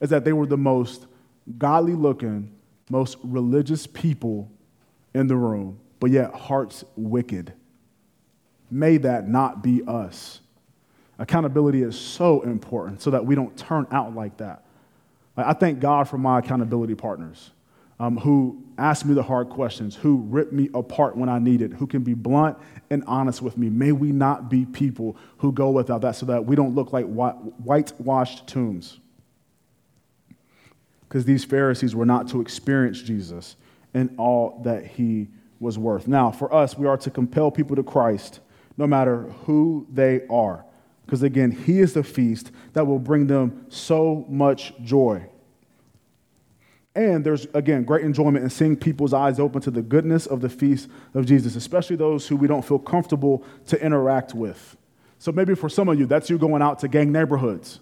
is 0.02 0.10
that 0.10 0.24
they 0.24 0.34
were 0.34 0.46
the 0.46 0.58
most 0.58 1.06
godly 1.58 1.94
looking, 1.94 2.52
most 2.90 3.18
religious 3.24 3.88
people 3.88 4.50
in 5.14 5.28
the 5.28 5.36
room, 5.36 5.80
but 6.00 6.12
yet 6.12 6.34
hearts 6.34 6.84
wicked. 6.96 7.54
May 8.72 8.98
that 8.98 9.28
not 9.28 9.64
be 9.64 9.82
us. 9.88 10.40
Accountability 11.18 11.82
is 11.82 12.00
so 12.00 12.42
important 12.42 13.02
so 13.02 13.12
that 13.12 13.26
we 13.26 13.36
don't 13.36 13.58
turn 13.58 13.88
out 13.92 14.16
like 14.16 14.38
that. 14.38 14.64
I 15.36 15.54
thank 15.54 15.80
God 15.80 16.08
for 16.08 16.18
my 16.18 16.40
accountability 16.40 16.96
partners 16.96 17.52
um, 18.00 18.18
who 18.18 18.64
ask 18.78 19.06
me 19.06 19.14
the 19.14 19.24
hard 19.24 19.50
questions, 19.50 19.96
who 19.96 20.18
rip 20.30 20.54
me 20.54 20.70
apart 20.74 21.18
when 21.18 21.28
I 21.28 21.40
need 21.40 21.62
it, 21.62 21.74
who 21.74 21.86
can 21.86 22.02
be 22.02 22.14
blunt 22.14 22.58
and 22.90 23.04
honest 23.06 23.42
with 23.42 23.58
me. 23.58 23.70
May 23.70 23.92
we 23.92 24.12
not 24.12 24.50
be 24.50 24.66
people 24.66 25.18
who 25.38 25.52
go 25.52 25.70
without 25.70 26.02
that 26.02 26.16
so 26.16 26.26
that 26.28 26.46
we 26.46 26.56
don't 26.56 26.76
look 26.76 26.94
like 26.94 27.06
whitewashed 27.06 28.48
tombs. 28.48 29.00
Because 31.02 31.26
these 31.26 31.44
Pharisees 31.44 31.96
were 31.96 32.06
not 32.06 32.30
to 32.30 32.40
experience 32.40 33.02
Jesus 33.02 33.58
and 33.94 34.14
all 34.18 34.62
that 34.64 34.86
he 34.86 35.28
was 35.60 35.78
worth. 35.78 36.08
Now, 36.08 36.32
for 36.32 36.54
us, 36.54 36.78
we 36.78 36.88
are 36.88 36.98
to 36.98 37.10
compel 37.10 37.52
people 37.52 37.76
to 37.76 37.84
Christ 37.84 38.40
no 38.78 38.88
matter 38.88 39.24
who 39.46 39.86
they 39.92 40.26
are. 40.30 40.64
Because 41.06 41.24
again, 41.24 41.52
he 41.52 41.80
is 41.80 41.94
the 41.94 42.04
feast 42.04 42.52
that 42.74 42.86
will 42.86 43.00
bring 43.00 43.28
them 43.28 43.66
so 43.68 44.26
much 44.30 44.74
joy. 44.84 45.28
And 46.96 47.24
there's, 47.24 47.46
again, 47.54 47.84
great 47.84 48.04
enjoyment 48.04 48.44
in 48.44 48.50
seeing 48.50 48.76
people's 48.76 49.14
eyes 49.14 49.40
open 49.40 49.62
to 49.62 49.72
the 49.72 49.82
goodness 49.82 50.26
of 50.26 50.42
the 50.42 50.50
feast 50.50 50.90
of 51.14 51.26
Jesus, 51.26 51.56
especially 51.56 51.96
those 51.96 52.28
who 52.28 52.36
we 52.36 52.48
don't 52.48 52.66
feel 52.66 52.80
comfortable 52.80 53.44
to 53.68 53.82
interact 53.84 54.34
with. 54.34 54.76
So 55.20 55.32
maybe 55.32 55.54
for 55.54 55.70
some 55.70 55.88
of 55.88 56.00
you, 56.00 56.06
that's 56.06 56.30
you 56.30 56.38
going 56.38 56.62
out 56.62 56.80
to 56.80 56.88
gang 56.88 57.12
neighborhoods 57.12 57.80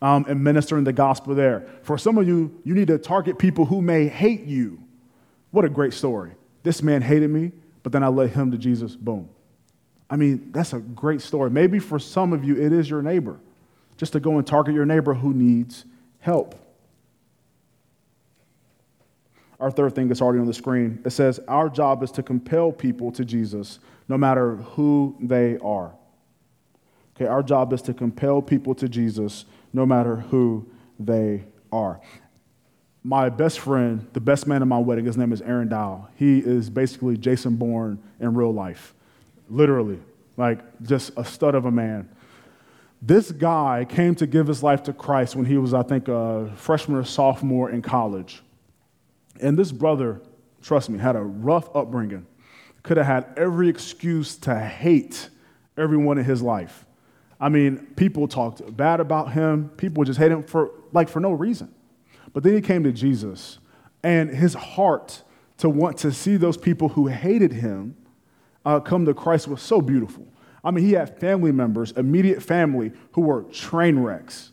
um, 0.00 0.24
and 0.28 0.42
ministering 0.42 0.84
the 0.84 0.92
gospel 0.92 1.34
there. 1.34 1.66
For 1.82 1.98
some 1.98 2.18
of 2.18 2.28
you, 2.28 2.60
you 2.64 2.74
need 2.74 2.88
to 2.88 2.98
target 2.98 3.38
people 3.38 3.64
who 3.64 3.82
may 3.82 4.06
hate 4.06 4.44
you. 4.44 4.80
What 5.50 5.64
a 5.64 5.68
great 5.68 5.92
story. 5.92 6.32
This 6.62 6.82
man 6.82 7.02
hated 7.02 7.30
me, 7.30 7.52
but 7.82 7.92
then 7.92 8.02
I 8.02 8.08
led 8.08 8.30
him 8.30 8.50
to 8.52 8.58
Jesus. 8.58 8.96
Boom. 8.96 9.28
I 10.08 10.16
mean, 10.16 10.50
that's 10.52 10.72
a 10.72 10.78
great 10.78 11.20
story. 11.20 11.50
Maybe 11.50 11.78
for 11.78 11.98
some 11.98 12.32
of 12.32 12.44
you, 12.44 12.56
it 12.56 12.72
is 12.72 12.88
your 12.88 13.02
neighbor, 13.02 13.38
just 13.96 14.12
to 14.12 14.20
go 14.20 14.36
and 14.38 14.46
target 14.46 14.74
your 14.74 14.86
neighbor 14.86 15.14
who 15.14 15.32
needs 15.32 15.84
help. 16.20 16.54
Our 19.64 19.70
third 19.70 19.94
thing 19.94 20.08
that's 20.08 20.20
already 20.20 20.40
on 20.40 20.46
the 20.46 20.52
screen 20.52 21.00
it 21.06 21.10
says, 21.10 21.40
Our 21.48 21.70
job 21.70 22.02
is 22.02 22.10
to 22.12 22.22
compel 22.22 22.70
people 22.70 23.10
to 23.12 23.24
Jesus 23.24 23.78
no 24.10 24.18
matter 24.18 24.56
who 24.56 25.16
they 25.18 25.56
are. 25.56 25.94
Okay, 27.16 27.24
our 27.24 27.42
job 27.42 27.72
is 27.72 27.80
to 27.82 27.94
compel 27.94 28.42
people 28.42 28.74
to 28.74 28.90
Jesus 28.90 29.46
no 29.72 29.86
matter 29.86 30.16
who 30.16 30.68
they 31.00 31.44
are. 31.72 31.98
My 33.02 33.30
best 33.30 33.58
friend, 33.58 34.06
the 34.12 34.20
best 34.20 34.46
man 34.46 34.60
in 34.60 34.68
my 34.68 34.76
wedding, 34.76 35.06
his 35.06 35.16
name 35.16 35.32
is 35.32 35.40
Aaron 35.40 35.68
Dow. 35.70 36.08
He 36.16 36.40
is 36.40 36.68
basically 36.68 37.16
Jason 37.16 37.56
Bourne 37.56 37.98
in 38.20 38.34
real 38.34 38.52
life, 38.52 38.92
literally, 39.48 39.98
like 40.36 40.60
just 40.82 41.10
a 41.16 41.24
stud 41.24 41.54
of 41.54 41.64
a 41.64 41.70
man. 41.70 42.10
This 43.00 43.32
guy 43.32 43.86
came 43.88 44.14
to 44.16 44.26
give 44.26 44.46
his 44.46 44.62
life 44.62 44.82
to 44.82 44.92
Christ 44.92 45.34
when 45.36 45.46
he 45.46 45.56
was, 45.56 45.72
I 45.72 45.84
think, 45.84 46.08
a 46.08 46.52
freshman 46.54 46.98
or 46.98 47.04
sophomore 47.04 47.70
in 47.70 47.80
college. 47.80 48.42
And 49.40 49.58
this 49.58 49.72
brother, 49.72 50.20
trust 50.62 50.90
me, 50.90 50.98
had 50.98 51.16
a 51.16 51.22
rough 51.22 51.74
upbringing, 51.74 52.26
could 52.82 52.96
have 52.96 53.06
had 53.06 53.26
every 53.36 53.68
excuse 53.68 54.36
to 54.36 54.58
hate 54.58 55.30
everyone 55.76 56.18
in 56.18 56.24
his 56.24 56.42
life. 56.42 56.84
I 57.40 57.48
mean, 57.48 57.88
people 57.96 58.28
talked 58.28 58.76
bad 58.76 59.00
about 59.00 59.32
him, 59.32 59.70
people 59.76 60.04
just 60.04 60.18
hate 60.18 60.30
him 60.30 60.42
for 60.42 60.70
like 60.92 61.08
for 61.08 61.20
no 61.20 61.32
reason. 61.32 61.74
But 62.32 62.42
then 62.42 62.54
he 62.54 62.60
came 62.60 62.84
to 62.84 62.92
Jesus, 62.92 63.58
and 64.02 64.30
his 64.30 64.54
heart 64.54 65.22
to 65.58 65.68
want 65.68 65.98
to 65.98 66.12
see 66.12 66.36
those 66.36 66.56
people 66.56 66.88
who 66.90 67.06
hated 67.06 67.52
him 67.52 67.96
uh, 68.64 68.80
come 68.80 69.04
to 69.04 69.14
Christ 69.14 69.48
was 69.48 69.60
so 69.62 69.80
beautiful. 69.80 70.26
I 70.64 70.70
mean, 70.70 70.84
he 70.84 70.92
had 70.92 71.18
family 71.20 71.52
members, 71.52 71.92
immediate 71.92 72.42
family, 72.42 72.92
who 73.12 73.20
were 73.20 73.42
train 73.44 73.98
wrecks, 73.98 74.52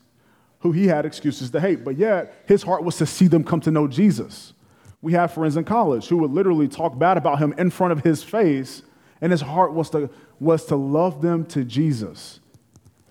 who 0.59 0.71
he 0.71 0.87
had 0.87 1.05
excuses 1.05 1.49
to 1.51 1.59
hate, 1.59 1.83
but 1.83 1.97
yet 1.97 2.43
his 2.47 2.63
heart 2.63 2.83
was 2.83 2.97
to 2.97 3.05
see 3.05 3.27
them 3.27 3.43
come 3.43 3.61
to 3.61 3.71
know 3.71 3.87
Jesus. 3.87 4.53
We 5.01 5.13
have 5.13 5.33
friends 5.33 5.57
in 5.57 5.63
college 5.63 6.07
who 6.07 6.17
would 6.17 6.31
literally 6.31 6.67
talk 6.67 6.97
bad 6.97 7.17
about 7.17 7.39
him 7.39 7.53
in 7.57 7.71
front 7.71 7.91
of 7.91 8.03
his 8.03 8.23
face, 8.23 8.83
and 9.19 9.31
his 9.31 9.41
heart 9.41 9.73
was 9.73 9.89
to, 9.91 10.09
was 10.39 10.65
to 10.67 10.75
love 10.75 11.21
them 11.21 11.45
to 11.47 11.63
Jesus. 11.63 12.39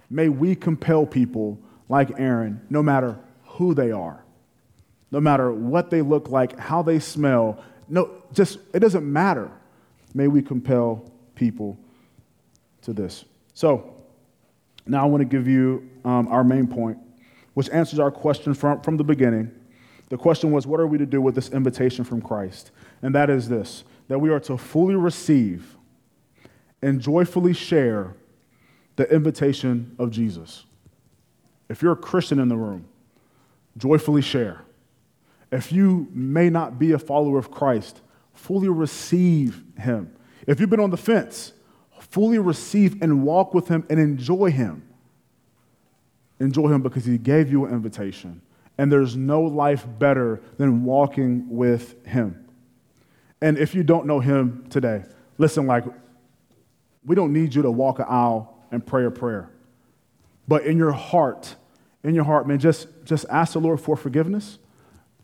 May 0.08 0.28
we 0.28 0.54
compel 0.54 1.06
people 1.06 1.58
like 1.88 2.12
Aaron, 2.18 2.60
no 2.70 2.82
matter 2.82 3.18
who 3.44 3.74
they 3.74 3.90
are, 3.90 4.24
no 5.10 5.20
matter 5.20 5.52
what 5.52 5.90
they 5.90 6.02
look 6.02 6.28
like, 6.28 6.58
how 6.58 6.82
they 6.82 7.00
smell, 7.00 7.62
no, 7.88 8.10
just, 8.32 8.58
it 8.72 8.78
doesn't 8.78 9.10
matter. 9.10 9.50
May 10.14 10.28
we 10.28 10.42
compel 10.42 11.10
people 11.34 11.78
to 12.82 12.92
this. 12.92 13.24
So, 13.54 13.96
now 14.86 15.02
I 15.02 15.06
want 15.06 15.20
to 15.20 15.24
give 15.24 15.46
you 15.46 15.88
um, 16.04 16.28
our 16.28 16.44
main 16.44 16.66
point, 16.66 16.98
which 17.54 17.68
answers 17.70 17.98
our 17.98 18.10
question 18.10 18.54
from, 18.54 18.80
from 18.82 18.96
the 18.96 19.04
beginning. 19.04 19.50
The 20.10 20.18
question 20.18 20.50
was, 20.50 20.66
what 20.66 20.80
are 20.80 20.86
we 20.86 20.98
to 20.98 21.06
do 21.06 21.22
with 21.22 21.34
this 21.34 21.48
invitation 21.50 22.04
from 22.04 22.20
Christ? 22.20 22.72
And 23.00 23.14
that 23.14 23.30
is 23.30 23.48
this 23.48 23.84
that 24.08 24.18
we 24.18 24.28
are 24.28 24.40
to 24.40 24.58
fully 24.58 24.96
receive 24.96 25.76
and 26.82 27.00
joyfully 27.00 27.52
share 27.52 28.14
the 28.96 29.08
invitation 29.14 29.94
of 30.00 30.10
Jesus. 30.10 30.64
If 31.68 31.80
you're 31.80 31.92
a 31.92 31.96
Christian 31.96 32.40
in 32.40 32.48
the 32.48 32.56
room, 32.56 32.86
joyfully 33.76 34.20
share. 34.20 34.62
If 35.52 35.72
you 35.72 36.08
may 36.12 36.50
not 36.50 36.76
be 36.76 36.90
a 36.90 36.98
follower 36.98 37.38
of 37.38 37.52
Christ, 37.52 38.00
fully 38.34 38.68
receive 38.68 39.62
him. 39.78 40.12
If 40.46 40.58
you've 40.58 40.70
been 40.70 40.80
on 40.80 40.90
the 40.90 40.96
fence, 40.96 41.52
fully 42.00 42.38
receive 42.38 43.00
and 43.00 43.22
walk 43.22 43.54
with 43.54 43.68
him 43.68 43.86
and 43.88 44.00
enjoy 44.00 44.50
him. 44.50 44.82
Enjoy 46.40 46.68
him 46.68 46.82
because 46.82 47.04
he 47.04 47.16
gave 47.16 47.50
you 47.50 47.64
an 47.66 47.72
invitation. 47.72 48.42
And 48.80 48.90
there's 48.90 49.14
no 49.14 49.42
life 49.42 49.86
better 49.98 50.40
than 50.56 50.84
walking 50.84 51.50
with 51.50 52.02
him. 52.06 52.48
And 53.42 53.58
if 53.58 53.74
you 53.74 53.82
don't 53.82 54.06
know 54.06 54.20
him 54.20 54.68
today, 54.70 55.04
listen, 55.36 55.66
like, 55.66 55.84
we 57.04 57.14
don't 57.14 57.34
need 57.34 57.54
you 57.54 57.60
to 57.60 57.70
walk 57.70 57.98
an 57.98 58.06
aisle 58.08 58.56
and 58.70 58.84
pray 58.86 59.04
a 59.04 59.10
prayer. 59.10 59.50
But 60.48 60.64
in 60.64 60.78
your 60.78 60.92
heart, 60.92 61.56
in 62.02 62.14
your 62.14 62.24
heart, 62.24 62.48
man, 62.48 62.58
just, 62.58 62.88
just 63.04 63.26
ask 63.28 63.52
the 63.52 63.58
Lord 63.58 63.82
for 63.82 63.96
forgiveness, 63.96 64.58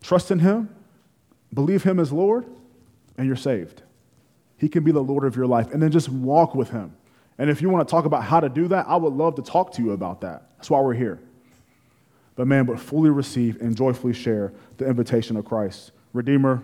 trust 0.01 0.29
in 0.29 0.37
him, 0.37 0.69
believe 1.51 1.81
him 1.81 1.99
as 1.99 2.13
Lord, 2.13 2.45
and 3.17 3.25
you're 3.25 3.35
saved. 3.35 3.81
He 4.59 4.69
can 4.69 4.83
be 4.83 4.91
the 4.91 5.01
Lord 5.01 5.23
of 5.23 5.35
your 5.35 5.47
life. 5.47 5.73
And 5.73 5.81
then 5.81 5.89
just 5.89 6.09
walk 6.09 6.53
with 6.53 6.69
him. 6.69 6.95
And 7.39 7.49
if 7.49 7.63
you 7.63 7.71
want 7.71 7.87
to 7.87 7.91
talk 7.91 8.05
about 8.05 8.23
how 8.23 8.39
to 8.39 8.49
do 8.49 8.67
that, 8.67 8.85
I 8.87 8.97
would 8.97 9.13
love 9.13 9.33
to 9.37 9.41
talk 9.41 9.71
to 9.73 9.81
you 9.81 9.93
about 9.93 10.21
that. 10.21 10.43
That's 10.57 10.69
why 10.69 10.79
we're 10.79 10.93
here. 10.93 11.19
But 12.37 12.47
man, 12.47 12.65
but 12.65 12.79
fully 12.79 13.09
receive 13.09 13.59
and 13.61 13.75
joyfully 13.75 14.13
share 14.13 14.53
the 14.77 14.87
invitation 14.87 15.35
of 15.35 15.43
Christ. 15.43 15.91
Redeemer, 16.13 16.63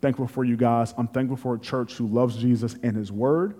thankful 0.00 0.26
for 0.26 0.42
you 0.42 0.56
guys. 0.56 0.94
I'm 0.96 1.06
thankful 1.06 1.36
for 1.36 1.54
a 1.54 1.58
church 1.58 1.94
who 1.94 2.08
loves 2.08 2.36
Jesus 2.36 2.74
and 2.82 2.96
his 2.96 3.12
word. 3.12 3.54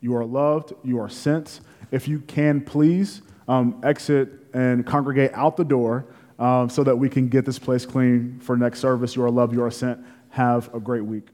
You 0.00 0.16
are 0.16 0.24
loved, 0.24 0.72
you 0.84 1.00
are 1.00 1.08
sent. 1.08 1.60
If 1.90 2.08
you 2.08 2.20
can, 2.20 2.60
please 2.60 3.22
um, 3.48 3.80
exit 3.82 4.30
and 4.54 4.86
congregate 4.86 5.32
out 5.34 5.56
the 5.56 5.64
door 5.64 6.06
um, 6.38 6.70
so 6.70 6.84
that 6.84 6.96
we 6.96 7.08
can 7.08 7.28
get 7.28 7.44
this 7.44 7.58
place 7.58 7.84
clean 7.84 8.38
for 8.40 8.56
next 8.56 8.78
service. 8.78 9.16
You 9.16 9.24
are 9.24 9.30
loved, 9.30 9.52
you 9.52 9.62
are 9.64 9.70
sent. 9.70 9.98
Have 10.30 10.72
a 10.72 10.80
great 10.80 11.04
week. 11.04 11.31